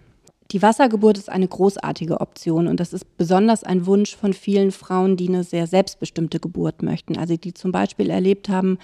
Die 0.52 0.62
Wassergeburt 0.62 1.18
ist 1.18 1.30
eine 1.30 1.48
großartige 1.48 2.22
Option 2.22 2.68
und 2.68 2.80
das 2.80 2.94
ist 2.94 3.18
besonders 3.18 3.64
ein 3.64 3.86
Wunsch 3.86 4.16
von 4.16 4.32
vielen 4.34 4.72
Frauen, 4.72 5.18
die 5.18 5.28
eine 5.28 5.44
sehr 5.44 5.68
selbstbestimmte 5.68 6.40
Geburt 6.40 6.84
möchten. 6.84 7.18
Also 7.18 7.36
die 7.36 7.54
zum 7.54 7.72
Beispiel 7.72 8.10
erlebt 8.10 8.48
haben, 8.48 8.78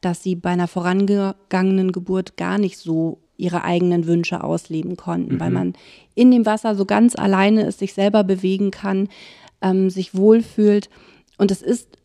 dass 0.00 0.22
sie 0.22 0.34
bei 0.34 0.50
einer 0.50 0.68
vorangegangenen 0.68 1.92
Geburt 1.92 2.36
gar 2.38 2.56
nicht 2.56 2.78
so 2.78 3.18
ihre 3.36 3.64
eigenen 3.64 4.06
Wünsche 4.06 4.42
ausleben 4.44 4.96
konnten, 4.96 5.34
mhm. 5.34 5.40
weil 5.40 5.50
man 5.50 5.72
in 6.14 6.30
dem 6.30 6.46
Wasser 6.46 6.74
so 6.74 6.84
ganz 6.84 7.16
alleine 7.16 7.62
ist, 7.64 7.78
sich 7.78 7.92
selber 7.92 8.24
bewegen 8.24 8.70
kann, 8.70 9.08
ähm, 9.60 9.90
sich 9.90 10.14
wohlfühlt. 10.14 10.88
Und 11.36 11.50
es 11.50 11.62
ist 11.62 11.98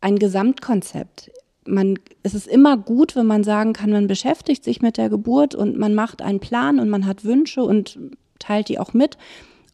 ein 0.00 0.18
Gesamtkonzept. 0.18 1.30
Man, 1.64 1.98
es 2.22 2.34
ist 2.34 2.48
immer 2.48 2.76
gut, 2.76 3.14
wenn 3.16 3.26
man 3.26 3.44
sagen 3.44 3.72
kann, 3.72 3.90
man 3.90 4.08
beschäftigt 4.08 4.64
sich 4.64 4.82
mit 4.82 4.96
der 4.96 5.08
Geburt 5.08 5.54
und 5.54 5.78
man 5.78 5.94
macht 5.94 6.20
einen 6.20 6.40
Plan 6.40 6.80
und 6.80 6.88
man 6.88 7.06
hat 7.06 7.24
Wünsche 7.24 7.62
und 7.62 7.98
teilt 8.42 8.68
die 8.68 8.78
auch 8.78 8.92
mit. 8.92 9.16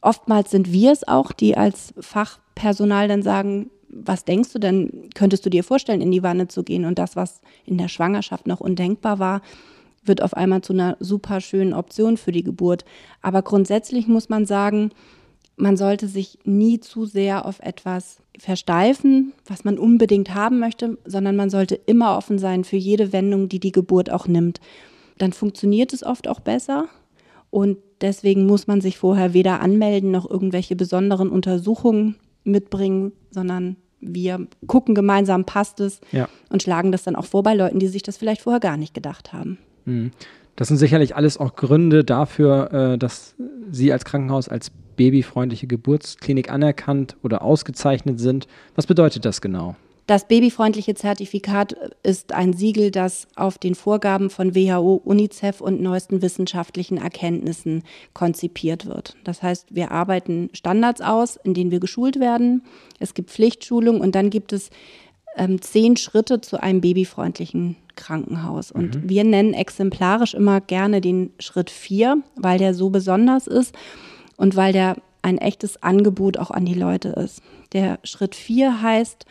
Oftmals 0.01 0.51
sind 0.51 0.73
wir 0.73 0.93
es 0.93 1.07
auch, 1.07 1.33
die 1.33 1.57
als 1.57 1.93
Fachpersonal 1.99 3.09
dann 3.09 3.23
sagen, 3.23 3.71
was 3.89 4.25
denkst 4.25 4.53
du 4.53 4.59
denn, 4.59 5.11
könntest 5.15 5.45
du 5.47 5.51
dir 5.51 5.65
vorstellen, 5.65 6.01
in 6.01 6.11
die 6.11 6.23
Wanne 6.23 6.49
zu 6.49 6.63
gehen? 6.63 6.85
Und 6.85 6.99
das, 6.99 7.17
was 7.17 7.41
in 7.65 7.79
der 7.79 7.89
Schwangerschaft 7.89 8.47
noch 8.47 8.61
undenkbar 8.61 9.19
war, 9.19 9.43
wird 10.05 10.23
auf 10.23 10.35
einmal 10.35 10.63
zu 10.63 10.73
einer 10.73 10.97
super 11.01 11.41
schönen 11.41 11.73
Option 11.73 12.17
für 12.17 12.33
die 12.33 12.45
Geburt. 12.45 12.85
Aber 13.23 13.43
grundsätzlich 13.43 14.07
muss 14.07 14.29
man 14.29 14.47
sagen, 14.47 14.91
man 15.57 15.77
sollte 15.77 16.07
sich 16.07 16.39
nie 16.45 16.79
zu 16.79 17.05
sehr 17.05 17.45
auf 17.45 17.61
etwas 17.61 18.19
versteifen, 18.39 19.33
was 19.45 19.65
man 19.65 19.79
unbedingt 19.79 20.35
haben 20.35 20.61
möchte, 20.61 20.99
sondern 21.05 21.35
man 21.35 21.51
sollte 21.51 21.75
immer 21.75 22.17
offen 22.17 22.39
sein 22.39 22.65
für 22.65 22.77
jede 22.77 23.13
Wendung, 23.13 23.49
die 23.49 23.59
die 23.59 23.73
Geburt 23.73 24.11
auch 24.11 24.29
nimmt. 24.29 24.61
Dann 25.19 25.33
funktioniert 25.33 25.93
es 25.93 26.05
oft 26.05 26.29
auch 26.29 26.41
besser 26.41 26.87
und 27.51 27.79
deswegen 28.01 28.47
muss 28.47 28.67
man 28.67 28.81
sich 28.81 28.99
vorher 28.99 29.35
weder 29.35 29.61
anmelden 29.61 30.11
noch 30.11 30.29
irgendwelche 30.29 30.77
besonderen 30.77 31.31
Untersuchungen 31.31 32.17
mitbringen, 32.45 33.13
sondern 33.31 33.77
wir 34.01 34.47
gucken 34.67 34.95
gemeinsam, 34.95 35.45
passt 35.45 35.81
es 35.81 36.01
ja. 36.13 36.29
und 36.51 36.63
schlagen 36.63 36.93
das 36.93 37.03
dann 37.03 37.17
auch 37.17 37.25
vor 37.25 37.43
bei 37.43 37.55
Leuten, 37.55 37.79
die 37.79 37.89
sich 37.89 38.03
das 38.03 38.17
vielleicht 38.17 38.43
vorher 38.43 38.61
gar 38.61 38.77
nicht 38.77 38.95
gedacht 38.95 39.33
haben. 39.33 39.59
Mhm. 39.85 40.13
Das 40.57 40.69
sind 40.69 40.77
sicherlich 40.79 41.15
alles 41.15 41.39
auch 41.39 41.55
Gründe 41.55 42.05
dafür, 42.05 42.73
äh, 42.73 42.99
dass 42.99 43.37
Sie 43.71 43.93
als 43.93 44.05
Krankenhaus 44.05 44.49
als 44.49 44.73
babyfreundliche 44.97 45.69
Geburtsklinik 45.69 46.51
anerkannt 46.51 47.17
oder 47.23 47.43
ausgezeichnet 47.43 48.19
sind. 48.19 48.49
Was 48.75 48.87
bedeutet 48.87 49.25
das 49.25 49.41
genau? 49.41 49.77
Das 50.09 50.27
babyfreundliche 50.27 50.95
Zertifikat 50.95 51.77
ist 52.03 52.33
ein 52.33 52.55
Siegel, 52.55 52.91
das 52.91 53.29
auf 53.37 53.59
den 53.59 53.75
Vorgaben 53.75 54.31
von 54.31 54.55
WHO, 54.55 55.03
UNICEF 55.05 55.61
und 55.61 55.83
neuesten 55.83 56.23
wissenschaftlichen 56.23 56.97
Erkenntnissen 56.97 57.83
konzipiert 58.15 58.87
wird. 58.87 59.17
Das 59.25 59.43
heißt, 59.43 59.75
wir 59.75 59.91
arbeiten 59.91 60.49
Standards 60.55 61.03
aus, 61.03 61.37
in 61.37 61.53
denen 61.53 61.71
wir 61.71 61.79
geschult 61.79 62.21
werden. 62.21 62.63
Es 62.99 63.13
gibt 63.13 63.29
Pflichtschulung 63.29 64.01
und 64.01 64.15
dann 64.15 64.31
gibt 64.31 64.55
es 64.55 64.71
ähm, 65.37 65.61
zehn 65.61 65.99
Schritte 65.99 66.41
zu 66.41 66.63
einem 66.63 66.81
babyfreundlichen 66.81 67.77
Krankenhaus. 67.95 68.73
Und 68.73 68.95
mhm. 68.95 69.11
wir 69.11 69.25
nennen 69.25 69.53
exemplarisch 69.53 70.33
immer 70.33 70.63
gerne 70.63 71.03
den 71.03 71.35
Schritt 71.39 71.69
vier, 71.69 72.23
weil 72.35 72.59
der 72.59 72.73
so 72.73 72.89
besonders 72.89 73.47
ist 73.47 73.77
und 74.39 74.57
weil 74.57 74.73
der 74.73 74.97
ein 75.21 75.37
echtes 75.37 75.83
Angebot 75.83 76.39
auch 76.39 76.51
an 76.51 76.65
die 76.65 76.73
Leute 76.73 77.09
ist. 77.09 77.43
Der 77.75 77.99
Schritt 78.05 78.35
4 78.35 78.81
heißt, 78.81 79.27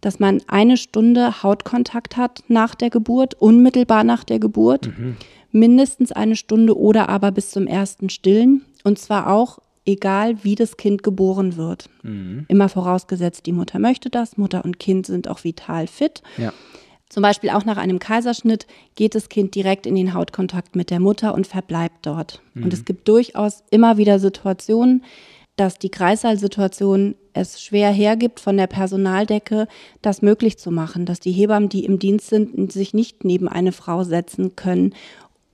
dass 0.00 0.18
man 0.18 0.42
eine 0.46 0.76
Stunde 0.76 1.42
Hautkontakt 1.42 2.16
hat 2.16 2.42
nach 2.48 2.74
der 2.74 2.90
Geburt, 2.90 3.34
unmittelbar 3.34 4.04
nach 4.04 4.24
der 4.24 4.38
Geburt, 4.38 4.88
mhm. 4.88 5.16
mindestens 5.52 6.12
eine 6.12 6.36
Stunde 6.36 6.78
oder 6.78 7.08
aber 7.08 7.32
bis 7.32 7.50
zum 7.50 7.66
ersten 7.66 8.08
Stillen. 8.10 8.64
Und 8.82 8.98
zwar 8.98 9.30
auch 9.30 9.58
egal, 9.84 10.42
wie 10.44 10.54
das 10.54 10.76
Kind 10.76 11.02
geboren 11.02 11.56
wird. 11.56 11.88
Mhm. 12.02 12.46
Immer 12.48 12.68
vorausgesetzt, 12.68 13.46
die 13.46 13.52
Mutter 13.52 13.78
möchte 13.78 14.10
das. 14.10 14.36
Mutter 14.36 14.64
und 14.64 14.78
Kind 14.78 15.06
sind 15.06 15.28
auch 15.28 15.44
vital 15.44 15.86
fit. 15.86 16.22
Ja. 16.36 16.52
Zum 17.08 17.22
Beispiel 17.22 17.50
auch 17.50 17.64
nach 17.64 17.76
einem 17.76 17.98
Kaiserschnitt 17.98 18.68
geht 18.94 19.16
das 19.16 19.28
Kind 19.28 19.56
direkt 19.56 19.84
in 19.84 19.96
den 19.96 20.14
Hautkontakt 20.14 20.76
mit 20.76 20.90
der 20.90 21.00
Mutter 21.00 21.34
und 21.34 21.46
verbleibt 21.46 22.06
dort. 22.06 22.40
Mhm. 22.54 22.64
Und 22.64 22.72
es 22.72 22.84
gibt 22.84 23.08
durchaus 23.08 23.64
immer 23.70 23.96
wieder 23.96 24.20
Situationen, 24.20 25.02
dass 25.60 25.78
die 25.78 25.90
Kreissaalsituation 25.90 27.16
es 27.34 27.60
schwer 27.60 27.92
hergibt, 27.92 28.40
von 28.40 28.56
der 28.56 28.66
Personaldecke 28.66 29.68
das 30.00 30.22
möglich 30.22 30.56
zu 30.56 30.70
machen, 30.70 31.04
dass 31.04 31.20
die 31.20 31.32
Hebammen, 31.32 31.68
die 31.68 31.84
im 31.84 31.98
Dienst 31.98 32.28
sind, 32.28 32.72
sich 32.72 32.94
nicht 32.94 33.24
neben 33.24 33.46
eine 33.46 33.72
Frau 33.72 34.02
setzen 34.02 34.56
können, 34.56 34.94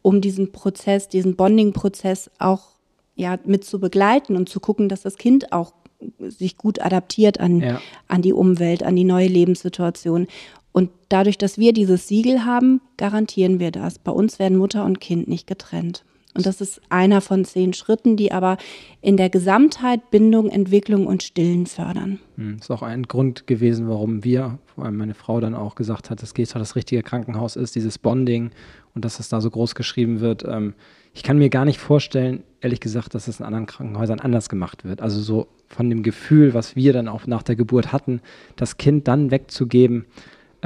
um 0.03 0.21
diesen 0.21 0.53
Prozess, 0.53 1.09
diesen 1.09 1.35
Bonding-Prozess 1.35 2.31
auch 2.39 2.69
ja, 3.17 3.37
mit 3.45 3.65
zu 3.65 3.81
begleiten 3.81 4.37
und 4.37 4.49
zu 4.49 4.61
gucken, 4.61 4.89
dass 4.89 5.03
das 5.03 5.17
Kind 5.17 5.51
auch 5.51 5.73
sich 6.21 6.57
gut 6.57 6.81
adaptiert 6.81 7.41
an, 7.41 7.61
ja. 7.61 7.81
an 8.07 8.23
die 8.23 8.33
Umwelt, 8.33 8.85
an 8.85 8.95
die 8.95 9.03
neue 9.03 9.27
Lebenssituation. 9.27 10.29
Und 10.71 10.91
dadurch, 11.09 11.37
dass 11.37 11.59
wir 11.59 11.73
dieses 11.73 12.07
Siegel 12.07 12.45
haben, 12.45 12.81
garantieren 12.97 13.59
wir 13.59 13.73
das. 13.73 13.99
Bei 13.99 14.13
uns 14.13 14.39
werden 14.39 14.57
Mutter 14.57 14.85
und 14.85 15.01
Kind 15.01 15.27
nicht 15.27 15.49
getrennt. 15.49 16.05
Und 16.37 16.47
das 16.47 16.61
ist 16.61 16.81
einer 16.91 17.21
von 17.21 17.45
zehn 17.45 17.73
Schritten, 17.73 18.17
die 18.17 18.31
aber 18.31 18.59
in 19.01 19.17
der 19.17 19.31
Gesamtheit 19.31 20.11
Bindung, 20.11 20.51
Entwicklung 20.51 21.07
und 21.07 21.23
Stillen 21.23 21.67
fördern. 21.67 22.19
Das 22.37 22.45
hm, 22.45 22.57
ist 22.61 22.71
auch 22.71 22.83
ein 22.83 23.05
Grund 23.05 23.47
gewesen, 23.47 23.89
warum 23.89 24.23
wir, 24.23 24.59
vor 24.75 24.85
allem 24.85 24.97
meine 24.97 25.15
Frau 25.15 25.41
dann 25.41 25.55
auch 25.55 25.75
gesagt 25.75 26.11
hat, 26.11 26.23
dass 26.23 26.35
GESA 26.35 26.59
das 26.59 26.77
richtige 26.77 27.03
Krankenhaus 27.03 27.57
ist, 27.57 27.75
dieses 27.75 27.99
Bonding 27.99 28.51
und 28.95 29.05
dass 29.05 29.19
es 29.19 29.29
da 29.29 29.41
so 29.41 29.51
groß 29.51 29.75
geschrieben 29.75 30.21
wird. 30.21 30.45
Ähm, 30.47 30.75
ich 31.15 31.23
kann 31.23 31.39
mir 31.39 31.49
gar 31.49 31.65
nicht 31.65 31.79
vorstellen, 31.79 32.43
ehrlich 32.61 32.81
gesagt, 32.81 33.15
dass 33.15 33.27
es 33.27 33.41
in 33.41 33.47
anderen 33.47 33.65
Krankenhäusern 33.65 34.21
anders 34.21 34.51
gemacht 34.51 34.85
wird. 34.85 35.01
Also 35.01 35.21
so 35.21 35.49
von 35.69 35.89
dem 35.89 36.03
Gefühl, 36.03 36.53
was 36.53 36.77
wir 36.77 36.93
dann 36.93 37.09
auch 37.09 37.27
nach 37.27 37.43
der 37.43 37.57
Geburt 37.57 37.93
hatten, 37.93 38.21
das 38.57 38.77
Kind 38.77 39.09
dann 39.09 39.31
wegzugeben, 39.31 40.05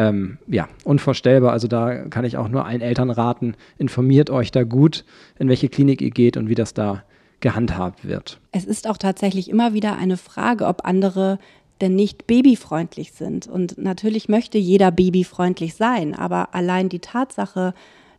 ähm, 0.01 0.39
ja, 0.47 0.69
unvorstellbar. 0.85 1.53
Also 1.53 1.69
da 1.69 2.05
kann 2.09 2.25
ich 2.25 2.39
auch 2.39 2.49
nur 2.49 2.65
allen 2.65 2.81
Eltern 2.81 3.11
raten, 3.11 3.55
informiert 3.77 4.31
euch 4.31 4.51
da 4.51 4.63
gut, 4.63 5.05
in 5.39 5.49
welche 5.49 5.69
Klinik 5.69 6.01
ihr 6.01 6.11
geht 6.11 6.37
und 6.37 6.49
wie 6.49 6.55
das 6.55 6.73
da 6.73 7.03
gehandhabt 7.41 8.07
wird. 8.07 8.41
Es 8.53 8.65
ist 8.65 8.89
auch 8.89 8.97
tatsächlich 8.97 9.51
immer 9.51 9.75
wieder 9.75 9.97
eine 9.97 10.17
Frage, 10.17 10.67
ob 10.67 10.87
andere 10.87 11.39
denn 11.81 11.95
nicht 11.95 12.27
babyfreundlich 12.27 13.13
sind. 13.13 13.47
Und 13.47 13.79
natürlich 13.79 14.29
möchte 14.29 14.59
jeder 14.59 14.91
babyfreundlich 14.91 15.75
sein, 15.75 16.15
aber 16.15 16.55
allein 16.55 16.89
die 16.89 16.99
Tatsache, 16.99 17.75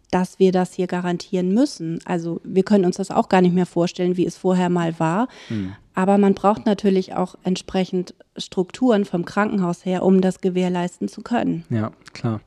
dass 0.09 0.39
wir 0.39 0.51
das 0.51 0.73
hier 0.73 0.87
garantieren 0.87 1.53
müssen. 1.53 1.99
Also 2.05 2.41
wir 2.43 2.63
können 2.63 2.85
uns 2.85 2.97
das 2.97 3.11
auch 3.11 3.29
gar 3.29 3.41
nicht 3.41 3.53
mehr 3.53 3.67
vorstellen, 3.67 4.17
wie 4.17 4.25
es 4.25 4.37
vorher 4.37 4.69
mal 4.69 4.99
war. 4.99 5.27
Mhm. 5.49 5.73
Aber 5.93 6.17
man 6.17 6.33
braucht 6.33 6.65
natürlich 6.65 7.13
auch 7.13 7.35
entsprechend 7.43 8.13
Strukturen 8.37 9.05
vom 9.05 9.25
Krankenhaus 9.25 9.85
her, 9.85 10.03
um 10.03 10.21
das 10.21 10.41
gewährleisten 10.41 11.07
zu 11.07 11.21
können. 11.21 11.65
Ja, 11.69 11.91
klar. 12.13 12.41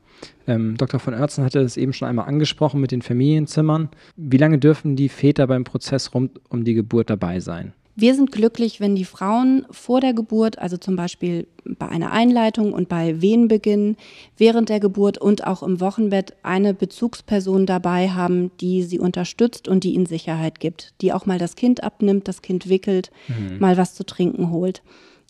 Ähm, 0.47 0.77
Dr. 0.77 1.01
von 1.01 1.15
Oertzen 1.15 1.45
hatte 1.45 1.61
es 1.61 1.77
eben 1.77 1.93
schon 1.93 2.09
einmal 2.09 2.27
angesprochen 2.27 2.81
mit 2.81 2.93
den 2.93 3.03
Familienzimmern. 3.03 3.89
Wie 4.17 4.37
lange 4.37 4.59
dürfen 4.59 4.97
die 4.97 5.09
Väter 5.09 5.47
beim 5.47 5.65
Prozess 5.65 6.15
rund 6.15 6.41
um 6.49 6.65
die 6.65 6.75
Geburt 6.75 7.11
dabei 7.11 7.41
sein? 7.41 7.73
Wir 7.97 8.15
sind 8.15 8.33
glücklich, 8.33 8.81
wenn 8.81 8.97
die 8.97 9.05
Frauen 9.05 9.67
vor 9.71 10.01
der 10.01 10.15
Geburt, 10.15 10.59
also 10.59 10.77
zum 10.77 10.97
Beispiel 10.97 11.47
bei 11.65 11.89
einer 11.89 12.11
Einleitung 12.11 12.73
und 12.73 12.89
bei 12.89 13.21
Wehenbeginn, 13.21 13.97
während 14.37 14.69
der 14.69 14.81
Geburt 14.81 15.17
und 15.19 15.47
auch 15.47 15.63
im 15.63 15.81
Wochenbett 15.81 16.35
eine 16.43 16.75
Bezugsperson 16.75 17.67
dabei 17.67 18.11
haben, 18.11 18.51
die 18.61 18.83
sie 18.83 18.99
unterstützt 18.99 19.69
und 19.69 19.85
die 19.85 19.95
ihnen 19.95 20.07
Sicherheit 20.07 20.59
gibt, 20.59 20.93
die 21.01 21.13
auch 21.13 21.25
mal 21.27 21.39
das 21.39 21.55
Kind 21.55 21.85
abnimmt, 21.85 22.27
das 22.27 22.43
Kind 22.43 22.69
wickelt, 22.69 23.11
mhm. 23.29 23.59
mal 23.61 23.77
was 23.77 23.95
zu 23.95 24.05
trinken 24.05 24.51
holt. 24.51 24.83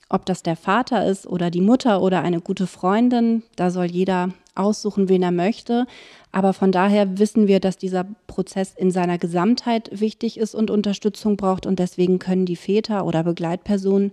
Ob 0.09 0.27
das 0.27 0.43
der 0.43 0.57
Vater 0.57 1.07
ist 1.07 1.27
oder 1.27 1.51
die 1.51 1.61
Mutter 1.61 2.03
oder 2.03 2.23
eine 2.23 2.40
gute 2.40 2.67
Freundin, 2.67 3.43
da 3.57 3.71
soll 3.71 3.87
jeder 3.87 4.31
aussuchen, 4.55 5.09
wen 5.09 5.23
er 5.23 5.33
möchte. 5.33 5.87
Aber 6.31 6.53
von 6.53 6.73
daher 6.73 7.19
wissen 7.19 7.49
wir, 7.49 7.61
dass 7.61 7.77
dieser 7.77 8.07
Prozess 8.27 8.75
in 8.77 8.90
seiner 8.90 9.19
Gesamtheit 9.19 9.88
wichtig 9.93 10.38
ist 10.38 10.55
und 10.55 10.71
Unterstützung 10.71 11.37
braucht. 11.37 11.67
Und 11.67 11.79
deswegen 11.79 12.19
können 12.19 12.47
die 12.47 12.57
Väter 12.57 13.07
oder 13.07 13.25
Begleitpersonen 13.25 14.12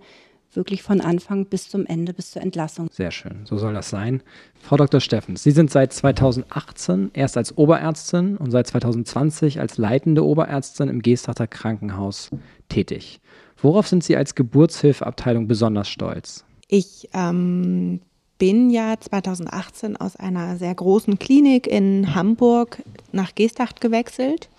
wirklich 0.54 0.84
von 0.84 1.02
Anfang 1.02 1.46
bis 1.46 1.70
zum 1.70 1.86
Ende, 1.86 2.14
bis 2.14 2.32
zur 2.32 2.42
Entlassung. 2.42 2.90
Sehr 2.92 3.12
schön, 3.12 3.46
so 3.46 3.58
soll 3.58 3.74
das 3.74 3.90
sein. 3.90 4.22
Frau 4.60 4.76
Dr. 4.78 5.00
Steffens, 5.00 5.44
Sie 5.44 5.52
sind 5.52 5.72
seit 5.72 5.94
2018 5.94 7.12
erst 7.14 7.38
als 7.38 7.58
Oberärztin 7.58 8.38
und 8.38 8.52
seit 8.52 8.68
2020 8.68 9.60
als 9.60 9.78
leitende 9.78 10.26
Oberärztin 10.26 10.90
im 10.90 11.02
Geestachter 11.02 11.48
Krankenhaus 11.48 12.32
tätig. 12.70 13.22
Worauf 13.62 13.88
sind 13.88 14.04
Sie 14.04 14.16
als 14.16 14.36
Geburtshilfeabteilung 14.36 15.48
besonders 15.48 15.88
stolz? 15.88 16.44
Ich 16.68 17.10
ähm, 17.14 18.02
bin 18.38 18.70
ja 18.70 18.96
2018 19.00 19.98
aus 19.98 20.16
einer 20.16 20.58
sehr 20.58 20.74
großen 20.74 21.20
Klinik 21.20 21.68
in 21.68 22.16
Hamburg 22.16 22.82
nach 23.12 23.36
Geesthacht 23.36 23.82
gewechselt 23.82 24.50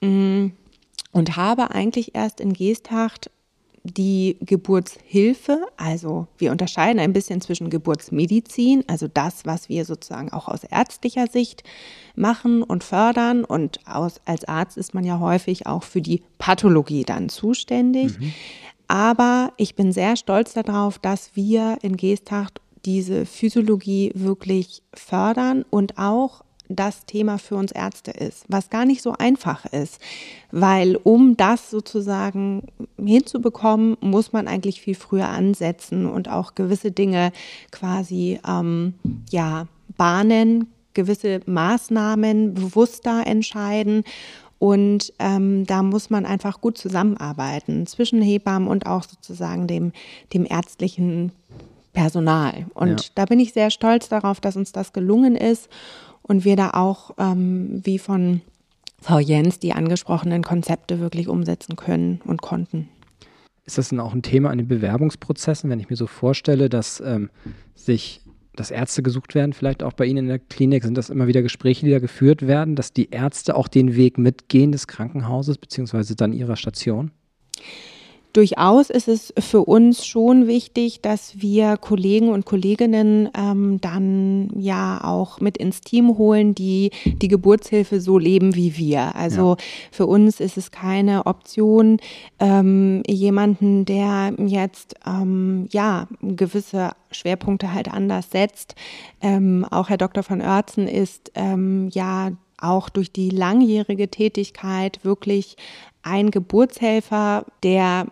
mm, 0.00 0.46
und 1.12 1.36
habe 1.36 1.70
eigentlich 1.70 2.14
erst 2.14 2.40
in 2.40 2.54
Geesthacht 2.54 3.30
die 3.84 4.38
Geburtshilfe, 4.40 5.66
also 5.76 6.26
wir 6.38 6.50
unterscheiden 6.52 6.98
ein 6.98 7.12
bisschen 7.12 7.42
zwischen 7.42 7.68
Geburtsmedizin, 7.68 8.82
also 8.86 9.08
das, 9.08 9.44
was 9.44 9.68
wir 9.68 9.84
sozusagen 9.84 10.32
auch 10.32 10.48
aus 10.48 10.64
ärztlicher 10.64 11.26
Sicht 11.26 11.62
machen 12.16 12.62
und 12.62 12.82
fördern. 12.82 13.44
Und 13.44 13.80
aus, 13.86 14.22
als 14.24 14.44
Arzt 14.46 14.78
ist 14.78 14.94
man 14.94 15.04
ja 15.04 15.20
häufig 15.20 15.66
auch 15.66 15.82
für 15.82 16.00
die 16.00 16.22
Pathologie 16.38 17.04
dann 17.04 17.28
zuständig. 17.28 18.18
Mhm. 18.18 18.32
Aber 18.88 19.52
ich 19.58 19.74
bin 19.74 19.92
sehr 19.92 20.16
stolz 20.16 20.54
darauf, 20.54 20.98
dass 20.98 21.36
wir 21.36 21.78
in 21.82 21.96
Geesthacht 21.96 22.60
diese 22.86 23.26
Physiologie 23.26 24.12
wirklich 24.14 24.82
fördern 24.94 25.64
und 25.70 25.98
auch 25.98 26.43
das 26.68 27.04
Thema 27.04 27.38
für 27.38 27.56
uns 27.56 27.72
Ärzte 27.72 28.10
ist, 28.10 28.44
was 28.48 28.70
gar 28.70 28.84
nicht 28.84 29.02
so 29.02 29.12
einfach 29.12 29.66
ist, 29.66 30.00
weil 30.50 30.96
um 30.96 31.36
das 31.36 31.70
sozusagen 31.70 32.62
hinzubekommen, 32.98 33.96
muss 34.00 34.32
man 34.32 34.48
eigentlich 34.48 34.80
viel 34.80 34.94
früher 34.94 35.28
ansetzen 35.28 36.06
und 36.06 36.28
auch 36.28 36.54
gewisse 36.54 36.90
Dinge 36.90 37.32
quasi 37.70 38.40
ähm, 38.48 38.94
ja 39.30 39.66
bahnen, 39.96 40.68
gewisse 40.94 41.40
Maßnahmen 41.46 42.54
bewusster 42.54 43.26
entscheiden 43.26 44.04
und 44.58 45.12
ähm, 45.18 45.66
da 45.66 45.82
muss 45.82 46.08
man 46.08 46.24
einfach 46.24 46.62
gut 46.62 46.78
zusammenarbeiten 46.78 47.86
zwischen 47.86 48.22
Hebammen 48.22 48.68
und 48.68 48.86
auch 48.86 49.04
sozusagen 49.04 49.66
dem, 49.66 49.92
dem 50.32 50.46
ärztlichen 50.48 51.32
Personal. 51.92 52.66
Und 52.72 53.02
ja. 53.02 53.10
da 53.14 53.24
bin 53.26 53.40
ich 53.40 53.52
sehr 53.52 53.70
stolz 53.70 54.08
darauf, 54.08 54.40
dass 54.40 54.56
uns 54.56 54.72
das 54.72 54.94
gelungen 54.94 55.36
ist 55.36 55.68
und 56.26 56.44
wir 56.44 56.56
da 56.56 56.70
auch, 56.70 57.12
ähm, 57.18 57.80
wie 57.84 57.98
von 57.98 58.40
Frau 59.00 59.18
Jens, 59.18 59.58
die 59.58 59.72
angesprochenen 59.72 60.42
Konzepte 60.42 60.98
wirklich 60.98 61.28
umsetzen 61.28 61.76
können 61.76 62.20
und 62.24 62.42
konnten. 62.42 62.88
Ist 63.66 63.78
das 63.78 63.90
denn 63.90 64.00
auch 64.00 64.12
ein 64.12 64.22
Thema 64.22 64.50
an 64.50 64.58
den 64.58 64.68
Bewerbungsprozessen, 64.68 65.70
wenn 65.70 65.80
ich 65.80 65.90
mir 65.90 65.96
so 65.96 66.06
vorstelle, 66.06 66.68
dass 66.68 67.00
ähm, 67.00 67.30
sich 67.74 68.20
dass 68.56 68.70
Ärzte 68.70 69.02
gesucht 69.02 69.34
werden, 69.34 69.52
vielleicht 69.52 69.82
auch 69.82 69.92
bei 69.92 70.06
Ihnen 70.06 70.18
in 70.18 70.28
der 70.28 70.38
Klinik, 70.38 70.84
sind 70.84 70.96
das 70.96 71.10
immer 71.10 71.26
wieder 71.26 71.42
Gespräche, 71.42 71.84
die 71.84 71.90
da 71.90 71.98
geführt 71.98 72.46
werden, 72.46 72.76
dass 72.76 72.92
die 72.92 73.10
Ärzte 73.10 73.56
auch 73.56 73.68
den 73.68 73.96
Weg 73.96 74.16
mitgehen 74.16 74.70
des 74.70 74.86
Krankenhauses 74.86 75.58
beziehungsweise 75.58 76.14
dann 76.14 76.32
ihrer 76.32 76.56
Station? 76.56 77.10
Durchaus 78.34 78.90
ist 78.90 79.08
es 79.08 79.32
für 79.38 79.64
uns 79.64 80.04
schon 80.04 80.46
wichtig, 80.46 81.00
dass 81.00 81.40
wir 81.40 81.76
Kollegen 81.76 82.28
und 82.28 82.44
Kolleginnen 82.44 83.30
ähm, 83.34 83.80
dann 83.80 84.50
ja 84.58 85.02
auch 85.02 85.40
mit 85.40 85.56
ins 85.56 85.80
Team 85.80 86.18
holen, 86.18 86.54
die 86.54 86.90
die 87.04 87.28
Geburtshilfe 87.28 88.00
so 88.00 88.18
leben 88.18 88.54
wie 88.54 88.76
wir. 88.76 89.14
Also 89.14 89.50
ja. 89.50 89.64
für 89.92 90.06
uns 90.06 90.40
ist 90.40 90.58
es 90.58 90.72
keine 90.72 91.26
Option, 91.26 91.98
ähm, 92.40 93.02
jemanden, 93.06 93.84
der 93.84 94.34
jetzt 94.44 94.96
ähm, 95.06 95.68
ja 95.70 96.08
gewisse 96.20 96.90
Schwerpunkte 97.12 97.72
halt 97.72 97.88
anders 97.88 98.30
setzt. 98.30 98.74
Ähm, 99.22 99.64
auch 99.70 99.88
Herr 99.88 99.98
Dr. 99.98 100.24
von 100.24 100.40
Oertzen 100.40 100.88
ist 100.88 101.30
ähm, 101.36 101.88
ja 101.92 102.32
auch 102.58 102.88
durch 102.88 103.12
die 103.12 103.30
langjährige 103.30 104.08
Tätigkeit 104.08 105.04
wirklich 105.04 105.56
ein 106.02 106.30
Geburtshelfer, 106.30 107.44
der 107.62 108.06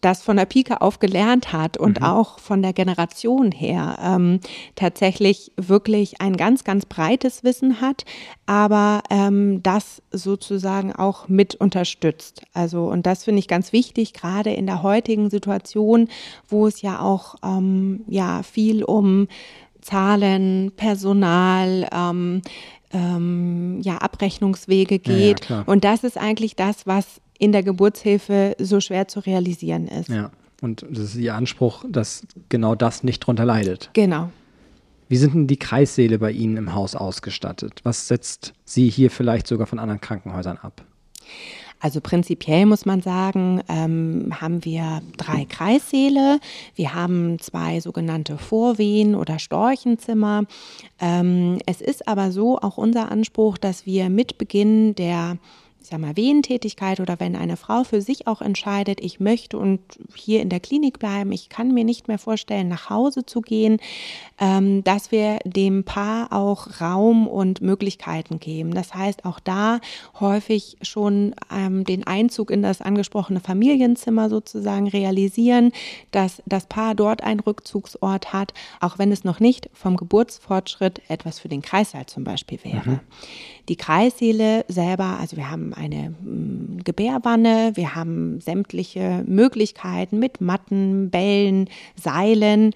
das 0.00 0.22
von 0.22 0.36
der 0.36 0.46
Pike 0.46 0.80
auf 0.80 0.98
gelernt 0.98 1.52
hat 1.52 1.76
und 1.76 2.00
mhm. 2.00 2.06
auch 2.06 2.38
von 2.38 2.62
der 2.62 2.72
Generation 2.72 3.52
her 3.52 3.98
ähm, 4.02 4.40
tatsächlich 4.74 5.52
wirklich 5.56 6.20
ein 6.20 6.36
ganz, 6.36 6.64
ganz 6.64 6.86
breites 6.86 7.44
Wissen 7.44 7.80
hat, 7.80 8.04
aber 8.46 9.02
ähm, 9.10 9.62
das 9.62 10.02
sozusagen 10.10 10.94
auch 10.94 11.28
mit 11.28 11.54
unterstützt. 11.54 12.42
Also, 12.54 12.84
und 12.84 13.06
das 13.06 13.24
finde 13.24 13.40
ich 13.40 13.48
ganz 13.48 13.72
wichtig, 13.72 14.12
gerade 14.12 14.50
in 14.50 14.66
der 14.66 14.82
heutigen 14.82 15.30
Situation, 15.30 16.08
wo 16.48 16.66
es 16.66 16.82
ja 16.82 17.00
auch 17.00 17.34
ähm, 17.42 18.04
ja, 18.08 18.42
viel 18.42 18.84
um 18.84 19.28
Zahlen, 19.80 20.72
Personal, 20.76 21.88
ähm, 21.92 22.42
ähm, 22.92 23.80
ja, 23.82 23.98
Abrechnungswege 23.98 24.98
geht. 24.98 25.48
Ja, 25.48 25.58
ja, 25.58 25.62
und 25.66 25.84
das 25.84 26.04
ist 26.04 26.18
eigentlich 26.18 26.56
das, 26.56 26.86
was 26.86 27.20
in 27.40 27.52
der 27.52 27.62
Geburtshilfe 27.62 28.54
so 28.60 28.80
schwer 28.80 29.08
zu 29.08 29.20
realisieren 29.20 29.88
ist. 29.88 30.08
Ja, 30.08 30.30
und 30.60 30.84
das 30.88 31.00
ist 31.00 31.16
Ihr 31.16 31.34
Anspruch, 31.34 31.84
dass 31.88 32.26
genau 32.50 32.74
das 32.74 33.02
nicht 33.02 33.20
drunter 33.20 33.44
leidet. 33.44 33.90
Genau. 33.94 34.30
Wie 35.08 35.16
sind 35.16 35.34
denn 35.34 35.46
die 35.46 35.56
Kreissäle 35.56 36.18
bei 36.18 36.30
Ihnen 36.30 36.56
im 36.56 36.74
Haus 36.74 36.94
ausgestattet? 36.94 37.80
Was 37.82 38.06
setzt 38.06 38.52
Sie 38.64 38.88
hier 38.88 39.10
vielleicht 39.10 39.48
sogar 39.48 39.66
von 39.66 39.78
anderen 39.78 40.00
Krankenhäusern 40.00 40.58
ab? 40.58 40.84
Also 41.80 42.02
prinzipiell 42.02 42.66
muss 42.66 42.84
man 42.84 43.00
sagen, 43.00 43.62
ähm, 43.68 44.34
haben 44.38 44.64
wir 44.66 45.00
drei 45.16 45.46
Kreissäle. 45.46 46.38
Wir 46.74 46.94
haben 46.94 47.38
zwei 47.38 47.80
sogenannte 47.80 48.36
Vorwehen 48.36 49.14
oder 49.14 49.38
Storchenzimmer. 49.38 50.44
Ähm, 51.00 51.58
es 51.64 51.80
ist 51.80 52.06
aber 52.06 52.32
so 52.32 52.58
auch 52.58 52.76
unser 52.76 53.10
Anspruch, 53.10 53.56
dass 53.56 53.86
wir 53.86 54.10
mit 54.10 54.36
Beginn 54.36 54.94
der 54.94 55.38
ich 55.90 55.92
sag 55.92 56.02
mal, 56.02 56.16
Wehentätigkeit 56.16 57.00
oder 57.00 57.18
wenn 57.18 57.34
eine 57.34 57.56
Frau 57.56 57.82
für 57.82 58.00
sich 58.00 58.28
auch 58.28 58.40
entscheidet, 58.40 59.00
ich 59.00 59.18
möchte 59.18 59.58
und 59.58 59.80
hier 60.14 60.40
in 60.40 60.48
der 60.48 60.60
Klinik 60.60 61.00
bleiben, 61.00 61.32
ich 61.32 61.48
kann 61.48 61.74
mir 61.74 61.82
nicht 61.82 62.06
mehr 62.06 62.18
vorstellen, 62.18 62.68
nach 62.68 62.90
Hause 62.90 63.26
zu 63.26 63.40
gehen, 63.40 63.78
ähm, 64.38 64.84
dass 64.84 65.10
wir 65.10 65.40
dem 65.44 65.82
Paar 65.82 66.32
auch 66.32 66.80
Raum 66.80 67.26
und 67.26 67.60
Möglichkeiten 67.60 68.38
geben. 68.38 68.72
Das 68.72 68.94
heißt, 68.94 69.24
auch 69.24 69.40
da 69.40 69.80
häufig 70.20 70.76
schon 70.82 71.34
ähm, 71.52 71.82
den 71.82 72.06
Einzug 72.06 72.52
in 72.52 72.62
das 72.62 72.80
angesprochene 72.80 73.40
Familienzimmer 73.40 74.30
sozusagen 74.30 74.86
realisieren, 74.86 75.72
dass 76.12 76.40
das 76.46 76.66
Paar 76.66 76.94
dort 76.94 77.24
einen 77.24 77.40
Rückzugsort 77.40 78.32
hat, 78.32 78.54
auch 78.78 78.96
wenn 79.00 79.10
es 79.10 79.24
noch 79.24 79.40
nicht 79.40 79.68
vom 79.72 79.96
Geburtsfortschritt 79.96 81.02
etwas 81.08 81.40
für 81.40 81.48
den 81.48 81.62
Kreißsaal 81.62 82.06
zum 82.06 82.22
Beispiel 82.22 82.60
wäre. 82.62 82.90
Mhm. 82.90 83.00
Die 83.70 83.76
Kreissäle 83.76 84.64
selber, 84.66 85.20
also 85.20 85.36
wir 85.36 85.48
haben 85.48 85.72
eine 85.74 86.10
mm, 86.10 86.80
Gebärwanne, 86.82 87.70
wir 87.76 87.94
haben 87.94 88.40
sämtliche 88.40 89.22
Möglichkeiten 89.28 90.18
mit 90.18 90.40
Matten, 90.40 91.08
Bällen, 91.08 91.70
Seilen. 91.94 92.74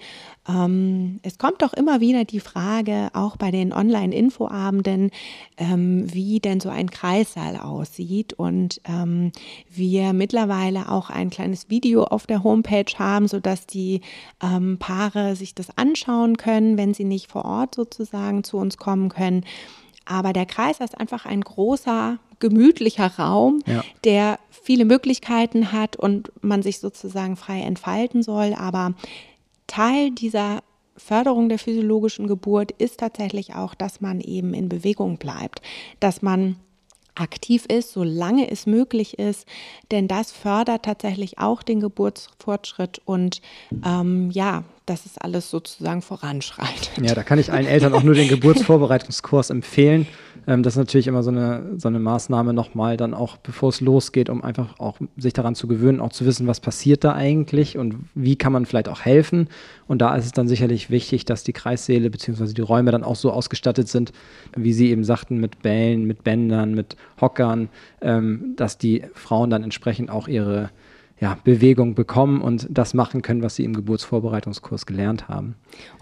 Ähm, 0.49 1.19
es 1.25 1.37
kommt 1.39 1.63
doch 1.63 1.73
immer 1.73 2.01
wieder 2.01 2.25
die 2.25 2.39
Frage, 2.39 3.09
auch 3.13 3.37
bei 3.37 3.51
den 3.51 3.73
Online-Infoabenden, 3.73 5.11
ähm, 5.57 6.15
wie 6.15 6.39
denn 6.39 6.61
so 6.61 6.69
ein 6.69 6.89
Kreissaal 6.89 7.57
aussieht. 7.57 8.33
Und 8.35 8.81
ähm, 8.85 9.33
wir 9.69 10.13
mittlerweile 10.13 10.93
auch 10.93 11.11
ein 11.11 11.29
kleines 11.29 11.69
Video 11.71 12.05
auf 12.05 12.29
der 12.29 12.45
Homepage 12.45 12.93
haben, 12.97 13.27
sodass 13.27 13.67
die 13.67 14.01
ähm, 14.41 14.79
Paare 14.79 15.35
sich 15.35 15.57
das 15.57 15.77
anschauen 15.77 16.37
können, 16.37 16.79
wenn 16.79 16.95
sie 16.95 17.05
nicht 17.05 17.33
vor 17.33 17.45
Ort 17.45 17.75
sozusagen 17.75 18.45
zu 18.45 18.59
uns 18.59 18.77
kommen 18.77 19.09
können. 19.09 19.45
Aber 20.05 20.33
der 20.33 20.47
Kreis 20.47 20.81
ist 20.81 20.99
einfach 20.99 21.27
ein 21.27 21.41
großer, 21.41 22.19
gemütlicher 22.41 23.07
Raum, 23.19 23.63
ja. 23.67 23.83
der 24.05 24.39
viele 24.51 24.85
Möglichkeiten 24.85 25.73
hat 25.73 25.97
und 25.97 26.31
man 26.43 26.63
sich 26.63 26.81
sozusagen 26.81 27.37
frei 27.37 27.61
entfalten 27.61 28.23
soll. 28.23 28.55
Aber 28.55 28.95
Teil 29.67 30.11
dieser 30.11 30.63
Förderung 30.97 31.49
der 31.49 31.59
physiologischen 31.59 32.27
Geburt 32.27 32.73
ist 32.73 33.01
tatsächlich 33.01 33.55
auch, 33.55 33.75
dass 33.75 34.01
man 34.01 34.21
eben 34.21 34.55
in 34.55 34.69
Bewegung 34.69 35.17
bleibt, 35.19 35.61
dass 36.01 36.23
man 36.23 36.57
aktiv 37.15 37.65
ist, 37.67 37.93
solange 37.93 38.51
es 38.51 38.67
möglich 38.67 39.19
ist, 39.19 39.47
denn 39.91 40.09
das 40.09 40.33
fördert 40.33 40.85
tatsächlich 40.85 41.39
auch 41.39 41.63
den 41.63 41.81
Geburtsfortschritt 41.81 43.01
und 43.05 43.41
ähm, 43.85 44.31
ja, 44.31 44.65
dass 44.87 45.07
es 45.07 45.17
alles 45.19 45.51
sozusagen 45.51 46.03
voranschreitet. 46.03 46.91
Ja, 47.01 47.15
da 47.15 47.23
kann 47.23 47.39
ich 47.39 47.53
allen 47.53 47.67
Eltern 47.67 47.95
auch 47.95 48.03
nur 48.03 48.15
den 48.15 48.29
Geburtsvorbereitungskurs 48.35 49.51
empfehlen. 49.51 50.07
Ähm, 50.47 50.63
das 50.63 50.75
ist 50.75 50.79
natürlich 50.79 51.07
immer 51.07 51.23
so 51.23 51.31
eine, 51.31 51.79
so 51.79 51.89
eine 51.89 51.99
Maßnahme 51.99 52.53
nochmal 52.53 52.97
dann 52.97 53.15
auch, 53.15 53.37
bevor 53.37 53.71
es 53.71 53.81
losgeht, 53.81 54.29
um 54.29 54.43
einfach 54.43 54.79
auch 54.79 54.99
sich 55.17 55.33
daran 55.33 55.55
zu 55.55 55.67
gewöhnen, 55.67 56.01
auch 56.01 56.13
zu 56.13 56.27
wissen, 56.27 56.47
was 56.47 56.61
passiert 56.61 57.05
da 57.05 57.15
eigentlich 57.15 57.79
und 57.79 57.97
wie 58.15 58.37
kann 58.37 58.53
man 58.53 58.67
vielleicht 58.67 58.89
auch 58.89 59.03
helfen. 59.03 59.49
Und 59.87 60.01
da 60.01 60.15
ist 60.17 60.27
es 60.27 60.33
dann 60.33 60.49
sicherlich 60.49 60.91
wichtig, 60.91 61.25
dass 61.25 61.45
die 61.45 61.53
Kreissäle 61.53 62.11
bzw. 62.11 62.53
die 62.53 62.63
Räume 62.63 62.91
dann 62.91 63.05
auch 63.05 63.17
so 63.17 63.31
ausgestattet 63.31 63.89
sind, 63.89 64.13
wie 64.57 64.73
Sie 64.73 64.91
eben 64.91 65.05
sagten, 65.05 65.39
mit 65.39 65.63
Bällen, 65.63 66.05
mit 66.05 66.25
Bändern, 66.25 66.75
mit 66.75 66.97
Hockern, 67.21 67.69
ähm, 68.01 68.55
dass 68.57 68.79
die 68.79 69.05
Frauen 69.15 69.51
dann 69.51 69.63
entsprechend 69.63 70.11
auch 70.11 70.29
ihre 70.29 70.71
ja, 71.21 71.39
Bewegung 71.45 71.95
bekommen 71.95 72.43
und 72.43 72.67
das 72.71 72.93
machen 72.93 73.23
können, 73.23 73.43
was 73.43 73.55
sie 73.55 73.65
im 73.65 73.73
Geburtsvorbereitungskurs 73.75 74.85
gelernt 74.85 75.29
haben. 75.29 75.55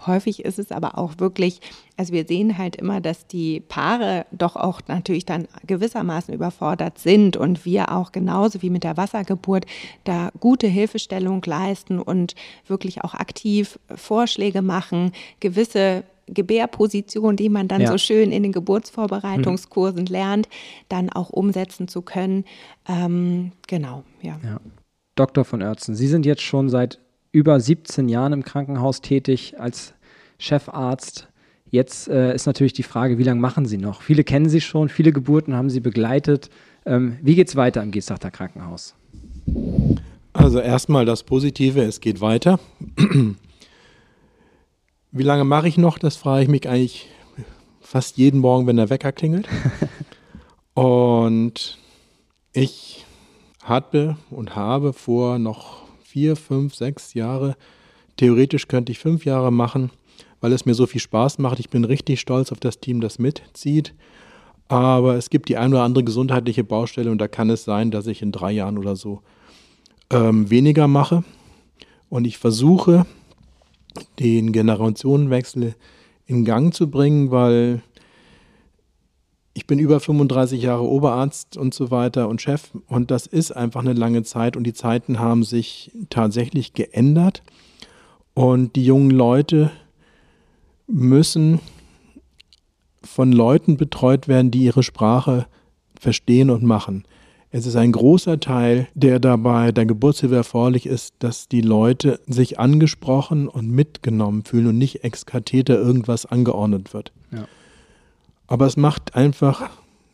Häufig 0.07 0.43
ist 0.43 0.57
es 0.57 0.71
aber 0.71 0.97
auch 0.97 1.13
wirklich, 1.19 1.61
also 1.97 2.13
wir 2.13 2.25
sehen 2.25 2.57
halt 2.57 2.75
immer, 2.75 2.99
dass 2.99 3.27
die 3.27 3.59
Paare 3.59 4.25
doch 4.31 4.55
auch 4.55 4.81
natürlich 4.87 5.25
dann 5.25 5.47
gewissermaßen 5.67 6.33
überfordert 6.33 6.97
sind 6.97 7.37
und 7.37 7.63
wir 7.63 7.91
auch 7.91 8.11
genauso 8.11 8.61
wie 8.63 8.71
mit 8.71 8.83
der 8.83 8.97
Wassergeburt 8.97 9.65
da 10.03 10.31
gute 10.39 10.67
Hilfestellung 10.67 11.43
leisten 11.45 11.99
und 11.99 12.33
wirklich 12.67 13.03
auch 13.03 13.13
aktiv 13.13 13.79
Vorschläge 13.95 14.63
machen, 14.63 15.11
gewisse 15.39 16.03
Gebärposition, 16.25 17.35
die 17.35 17.49
man 17.49 17.67
dann 17.67 17.81
ja. 17.81 17.91
so 17.91 17.97
schön 17.97 18.31
in 18.31 18.43
den 18.43 18.51
Geburtsvorbereitungskursen 18.51 20.05
mhm. 20.05 20.11
lernt, 20.11 20.49
dann 20.89 21.09
auch 21.11 21.29
umsetzen 21.29 21.87
zu 21.87 22.01
können. 22.01 22.45
Ähm, 22.87 23.51
genau, 23.67 24.03
ja. 24.21 24.39
ja. 24.43 24.59
Dr. 25.15 25.45
von 25.45 25.61
Oertzen, 25.61 25.95
Sie 25.95 26.07
sind 26.07 26.25
jetzt 26.25 26.41
schon 26.41 26.69
seit 26.69 26.99
über 27.31 27.59
17 27.59 28.09
Jahren 28.09 28.33
im 28.33 28.43
Krankenhaus 28.43 29.01
tätig 29.01 29.59
als 29.59 29.93
Chefarzt. 30.37 31.27
Jetzt 31.69 32.07
äh, 32.07 32.35
ist 32.35 32.45
natürlich 32.45 32.73
die 32.73 32.83
Frage, 32.83 33.17
wie 33.17 33.23
lange 33.23 33.41
machen 33.41 33.65
Sie 33.65 33.77
noch? 33.77 34.01
Viele 34.03 34.23
kennen 34.23 34.49
Sie 34.49 34.61
schon, 34.61 34.89
viele 34.89 35.11
Geburten 35.11 35.55
haben 35.55 35.69
Sie 35.69 35.79
begleitet. 35.79 36.49
Ähm, 36.85 37.17
wie 37.21 37.35
geht 37.35 37.47
es 37.47 37.55
weiter 37.55 37.81
im 37.81 37.91
Geestachter 37.91 38.29
Krankenhaus? 38.29 38.93
Also 40.33 40.59
erstmal 40.59 41.05
das 41.05 41.23
Positive, 41.23 41.81
es 41.81 41.99
geht 41.99 42.21
weiter. 42.21 42.59
Wie 45.11 45.23
lange 45.23 45.43
mache 45.43 45.67
ich 45.67 45.77
noch? 45.77 45.99
Das 45.99 46.15
frage 46.15 46.43
ich 46.43 46.49
mich 46.49 46.67
eigentlich 46.67 47.07
fast 47.81 48.17
jeden 48.17 48.39
Morgen, 48.39 48.65
wenn 48.65 48.77
der 48.77 48.89
Wecker 48.89 49.11
klingelt. 49.11 49.47
Und 50.73 51.77
ich 52.51 53.05
hatte 53.63 54.17
und 54.29 54.55
habe 54.55 54.93
vor 54.93 55.39
noch 55.39 55.83
vier, 56.03 56.35
fünf, 56.35 56.75
sechs 56.75 57.13
Jahre, 57.13 57.55
theoretisch 58.17 58.67
könnte 58.67 58.91
ich 58.91 58.99
fünf 58.99 59.25
Jahre 59.25 59.51
machen, 59.51 59.89
weil 60.41 60.53
es 60.53 60.65
mir 60.65 60.73
so 60.73 60.85
viel 60.85 61.01
Spaß 61.01 61.39
macht. 61.39 61.59
Ich 61.59 61.69
bin 61.69 61.83
richtig 61.85 62.19
stolz 62.19 62.51
auf 62.51 62.59
das 62.59 62.79
Team, 62.79 63.01
das 63.01 63.19
mitzieht. 63.19 63.93
Aber 64.67 65.15
es 65.15 65.29
gibt 65.29 65.49
die 65.49 65.57
ein 65.57 65.71
oder 65.73 65.83
andere 65.83 66.03
gesundheitliche 66.03 66.63
Baustelle 66.63 67.11
und 67.11 67.19
da 67.19 67.27
kann 67.27 67.49
es 67.49 67.63
sein, 67.63 67.91
dass 67.91 68.07
ich 68.07 68.21
in 68.21 68.31
drei 68.31 68.51
Jahren 68.51 68.77
oder 68.77 68.95
so 68.95 69.21
ähm, 70.09 70.49
weniger 70.49 70.87
mache. 70.87 71.23
Und 72.09 72.25
ich 72.25 72.37
versuche, 72.37 73.05
den 74.19 74.51
Generationenwechsel 74.51 75.75
in 76.25 76.45
Gang 76.45 76.73
zu 76.73 76.89
bringen, 76.89 77.31
weil 77.31 77.81
ich 79.53 79.67
bin 79.67 79.79
über 79.79 79.99
35 79.99 80.61
Jahre 80.63 80.83
Oberarzt 80.83 81.57
und 81.57 81.73
so 81.73 81.91
weiter 81.91 82.27
und 82.27 82.41
Chef 82.41 82.71
und 82.87 83.11
das 83.11 83.27
ist 83.27 83.51
einfach 83.51 83.81
eine 83.81 83.93
lange 83.93 84.23
Zeit 84.23 84.57
und 84.57 84.63
die 84.63 84.73
Zeiten 84.73 85.19
haben 85.19 85.43
sich 85.43 85.91
tatsächlich 86.09 86.73
geändert 86.73 87.43
und 88.33 88.75
die 88.75 88.85
jungen 88.85 89.11
Leute 89.11 89.71
müssen 90.87 91.59
von 93.03 93.31
Leuten 93.31 93.77
betreut 93.77 94.27
werden, 94.27 94.49
die 94.49 94.63
ihre 94.63 94.83
Sprache 94.83 95.45
verstehen 95.99 96.49
und 96.49 96.63
machen. 96.63 97.03
Es 97.51 97.67
ist 97.67 97.75
ein 97.75 97.91
großer 97.91 98.39
Teil, 98.39 98.87
der 98.95 99.19
dabei 99.19 99.71
der 99.71 99.85
Geburtshilfe 99.85 100.35
erforderlich 100.35 100.87
ist, 100.87 101.13
dass 101.19 101.47
die 101.47 101.61
Leute 101.61 102.19
sich 102.25 102.59
angesprochen 102.59 103.47
und 103.47 103.69
mitgenommen 103.69 104.43
fühlen 104.43 104.67
und 104.67 104.79
nicht 104.79 105.03
ex 105.03 105.27
catheta 105.27 105.75
irgendwas 105.75 106.25
angeordnet 106.25 106.95
wird. 106.95 107.11
Aber 108.53 108.67
es 108.67 108.77
macht 108.77 109.15
einfach, 109.15 109.67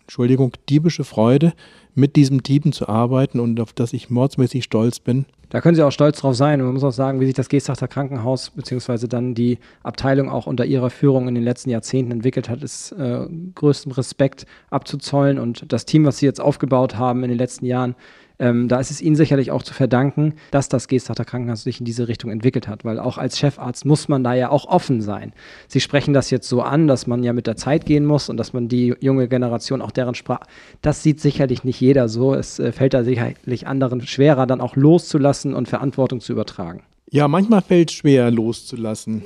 Entschuldigung, 0.04 0.54
diebische 0.70 1.04
Freude, 1.04 1.52
mit 1.94 2.16
diesem 2.16 2.42
Team 2.42 2.72
zu 2.72 2.88
arbeiten 2.88 3.38
und 3.42 3.60
auf 3.60 3.74
das 3.74 3.92
ich 3.92 4.10
mordsmäßig 4.10 4.64
stolz 4.64 5.02
bin. 5.02 5.26
Da 5.50 5.60
können 5.60 5.76
Sie 5.76 5.84
auch 5.84 5.92
stolz 5.92 6.22
drauf 6.22 6.38
sein. 6.38 6.62
Und 6.62 6.68
man 6.68 6.76
muss 6.76 6.86
auch 6.86 6.94
sagen, 6.94 7.20
wie 7.20 7.26
sich 7.26 7.34
das 7.34 7.50
Geestachter 7.50 7.90
Krankenhaus 7.90 8.52
beziehungsweise 8.52 9.10
dann 9.10 9.36
die 9.36 9.58
Abteilung 9.84 10.30
auch 10.30 10.48
unter 10.48 10.64
Ihrer 10.64 10.90
Führung 10.90 11.28
in 11.28 11.36
den 11.36 11.44
letzten 11.44 11.70
Jahrzehnten 11.70 12.14
entwickelt 12.14 12.48
hat, 12.48 12.64
ist 12.64 12.94
äh, 12.94 13.28
größtem 13.56 13.92
Respekt 13.92 14.46
abzuzollen. 14.70 15.38
Und 15.38 15.74
das 15.74 15.86
Team, 15.86 16.06
was 16.06 16.20
Sie 16.20 16.26
jetzt 16.26 16.40
aufgebaut 16.40 16.96
haben 16.96 17.24
in 17.24 17.30
den 17.30 17.38
letzten 17.38 17.66
Jahren, 17.66 17.94
Ähm, 18.40 18.70
da 18.70 18.80
ist 18.80 18.90
es 18.90 19.02
Ihnen 19.02 19.18
sicherlich 19.18 19.52
auch 19.52 19.64
zu 19.64 19.74
verdanken, 19.74 20.34
dass 20.52 20.70
das 20.70 20.88
Geesthachter 20.88 21.26
Krankenhaus 21.26 21.64
sich 21.64 21.80
in 21.80 21.86
diese 21.86 22.08
Richtung 22.08 22.32
entwickelt 22.32 22.70
hat, 22.70 22.86
weil 22.86 22.98
auch 22.98 23.18
als 23.18 23.38
Chefarzt 23.38 23.86
muss 23.86 24.08
man 24.08 24.24
da 24.24 24.34
ja 24.34 24.50
auch 24.50 24.66
offen 24.66 25.02
sein. 25.02 25.34
Sie 25.68 25.82
sprechen 25.82 26.14
das 26.14 26.30
jetzt 26.30 26.48
so 26.48 26.62
an, 26.62 26.88
dass 26.88 27.06
man 27.06 27.22
ja 27.22 27.34
mit 27.34 27.48
der 27.48 27.58
Zeit 27.58 27.86
gehen 27.86 28.06
muss 28.06 28.30
und 28.30 28.38
dass 28.38 28.54
man 28.54 28.70
die 28.70 28.96
junge 29.02 29.28
Generation 29.28 29.82
auch 29.82 29.92
deren 29.92 30.16
Sprache, 30.16 30.44
das 30.82 31.04
sieht 31.04 31.20
sicherlich 31.20 31.66
nicht 31.66 31.82
jeder 31.82 32.08
so. 32.08 32.34
Es 32.34 32.60
äh, 32.60 32.72
fällt 32.72 32.94
da 32.94 33.04
sicherlich 33.04 33.68
anderen 33.68 34.02
schwerer, 34.02 34.48
dann 34.48 34.62
auch 34.62 34.78
loszulassen 34.78 35.54
und 35.54 35.68
Verantwortung 35.68 36.22
zu 36.22 36.32
übertragen. 36.32 36.84
Ja, 37.12 37.28
manchmal 37.28 37.62
fällt 37.62 37.90
es 37.90 37.98
schwer 37.98 38.32
loszulassen, 38.32 39.24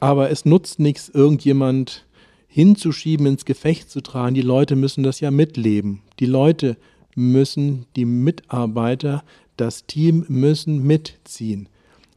aber 0.00 0.30
es 0.30 0.44
nutzt 0.44 0.80
nichts, 0.80 1.08
irgendjemand 1.08 2.04
hinzuschieben, 2.48 3.26
ins 3.26 3.44
Gefecht 3.44 3.90
zu 3.90 4.00
tragen. 4.00 4.34
Die 4.34 4.42
Leute 4.42 4.74
müssen 4.74 5.04
das 5.04 5.20
ja 5.20 5.30
mitleben. 5.30 6.00
Die 6.18 6.26
Leute 6.26 6.76
müssen, 7.16 7.86
die 7.96 8.04
Mitarbeiter, 8.04 9.24
das 9.56 9.86
Team 9.86 10.24
müssen 10.28 10.86
mitziehen. 10.86 11.68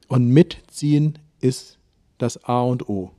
Und 0.08 0.30
mitziehen 0.30 1.18
ist 1.42 1.80
das 2.20 2.44
A 2.44 2.62
und 2.62 2.88
O. 2.88 3.12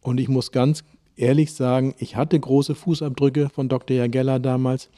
Und 0.00 0.20
ich 0.20 0.28
muss 0.28 0.52
ganz 0.52 0.84
ehrlich 1.16 1.52
sagen, 1.52 1.94
ich 1.98 2.16
hatte 2.16 2.38
große 2.38 2.74
Fußabdrücke 2.74 3.48
von 3.48 3.68
Dr. 3.68 3.96
Jagella 3.96 4.38
damals 4.38 4.88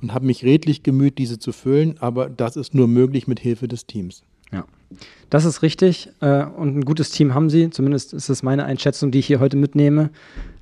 und 0.00 0.14
habe 0.14 0.26
mich 0.26 0.44
redlich 0.44 0.82
gemüht, 0.82 1.18
diese 1.18 1.38
zu 1.38 1.52
füllen, 1.52 1.96
aber 1.98 2.30
das 2.30 2.56
ist 2.56 2.74
nur 2.74 2.86
möglich 2.86 3.26
mit 3.26 3.40
Hilfe 3.40 3.66
des 3.66 3.86
Teams. 3.86 4.22
Ja, 4.52 4.64
das 5.28 5.44
ist 5.44 5.62
richtig. 5.62 6.08
Äh, 6.20 6.44
und 6.44 6.78
ein 6.78 6.84
gutes 6.84 7.10
Team 7.10 7.34
haben 7.34 7.50
sie. 7.50 7.68
Zumindest 7.70 8.14
ist 8.14 8.30
es 8.30 8.42
meine 8.42 8.64
Einschätzung, 8.64 9.10
die 9.10 9.18
ich 9.18 9.26
hier 9.26 9.40
heute 9.40 9.56
mitnehme. 9.56 10.10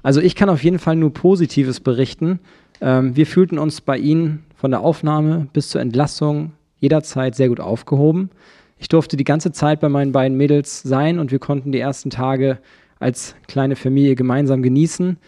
Also 0.03 0.21
ich 0.21 0.35
kann 0.35 0.49
auf 0.49 0.65
jeden 0.65 0.79
Fall 0.79 0.97
nur 0.97 1.13
Positives 1.13 1.79
berichten. 1.81 2.41
Ähm, 2.81 3.17
wir 3.17 3.27
fühlten 3.27 3.59
uns 3.59 3.81
bei 3.81 3.99
Ihnen 3.99 4.45
von 4.55 4.71
der 4.71 4.81
Aufnahme 4.81 5.49
bis 5.53 5.69
zur 5.69 5.81
Entlassung 5.81 6.53
jederzeit 6.79 7.35
sehr 7.35 7.49
gut 7.49 7.61
aufgehoben. 7.61 8.31
Ich 8.79 8.89
durfte 8.89 9.17
die 9.17 9.25
ganze 9.25 9.53
Zeit 9.53 9.81
bei 9.81 9.89
meinen 9.89 10.13
beiden 10.13 10.37
Mädels 10.37 10.83
sein 10.83 11.19
und 11.19 11.31
wir 11.31 11.39
konnten 11.39 11.73
die 11.73 11.81
ersten 11.81 12.11
Tage 12.11 12.59
als 12.99 13.35
kleine 13.49 13.77
Familie 13.77 14.15
gemeinsam 14.15 14.63
genießen. 14.63 15.19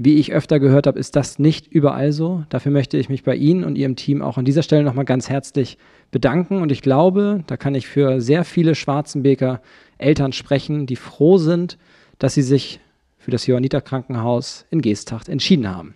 Wie 0.00 0.14
ich 0.14 0.32
öfter 0.32 0.60
gehört 0.60 0.86
habe, 0.86 0.98
ist 0.98 1.16
das 1.16 1.40
nicht 1.40 1.66
überall 1.66 2.12
so. 2.12 2.44
Dafür 2.50 2.70
möchte 2.70 2.96
ich 2.96 3.08
mich 3.08 3.24
bei 3.24 3.34
Ihnen 3.34 3.64
und 3.64 3.76
Ihrem 3.76 3.96
Team 3.96 4.22
auch 4.22 4.38
an 4.38 4.44
dieser 4.44 4.62
Stelle 4.62 4.84
nochmal 4.84 5.04
ganz 5.04 5.28
herzlich 5.28 5.76
bedanken. 6.12 6.62
Und 6.62 6.70
ich 6.70 6.82
glaube, 6.82 7.42
da 7.48 7.56
kann 7.56 7.74
ich 7.74 7.88
für 7.88 8.20
sehr 8.20 8.44
viele 8.44 8.76
Schwarzenbeker 8.76 9.60
Eltern 9.98 10.32
sprechen, 10.32 10.86
die 10.86 10.94
froh 10.94 11.38
sind, 11.38 11.78
dass 12.20 12.34
sie 12.34 12.42
sich 12.42 12.78
für 13.18 13.32
das 13.32 13.46
Johanniter 13.48 13.80
Krankenhaus 13.80 14.66
in 14.70 14.82
Geesthacht 14.82 15.28
entschieden 15.28 15.68
haben. 15.68 15.94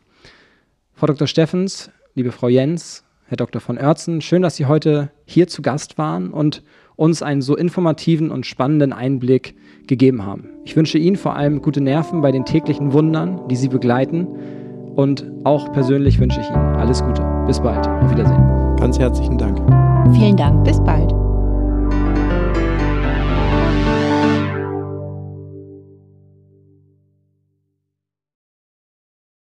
Frau 0.95 1.07
Dr. 1.07 1.27
Steffens, 1.27 1.91
liebe 2.15 2.33
Frau 2.33 2.49
Jens, 2.49 3.05
Herr 3.27 3.37
Dr. 3.37 3.61
von 3.61 3.79
Oertzen, 3.79 4.21
schön, 4.21 4.43
dass 4.43 4.57
Sie 4.57 4.67
heute 4.67 5.11
hier 5.25 5.49
zu 5.49 5.63
Gast 5.63 5.99
waren 5.99 6.31
und 6.31 6.63
uns 6.97 7.23
einen 7.23 7.43
so 7.43 7.57
informativen 7.57 8.31
und 8.31 8.47
spannenden 8.47 8.93
Einblick 8.93 9.57
gegeben 9.87 10.25
haben. 10.25 10.51
Ich 10.65 10.77
wünsche 10.77 10.99
Ihnen 10.99 11.17
vor 11.17 11.35
allem 11.35 11.63
gute 11.63 11.81
Nerven 11.81 12.21
bei 12.21 12.31
den 12.31 12.45
täglichen 12.45 12.93
Wundern, 12.93 13.49
die 13.49 13.57
Sie 13.57 13.69
begleiten. 13.69 14.29
Und 14.95 15.27
auch 15.45 15.73
persönlich 15.73 16.21
wünsche 16.21 16.41
ich 16.41 16.49
Ihnen 16.49 16.77
alles 16.77 17.03
Gute. 17.03 17.23
Bis 17.47 17.59
bald. 17.59 17.89
Auf 17.89 18.11
Wiedersehen. 18.11 18.77
Ganz 18.77 18.99
herzlichen 18.99 19.39
Dank. 19.39 19.59
Vielen 20.15 20.37
Dank. 20.37 20.63
Bis 20.65 20.79
bald. 20.85 21.11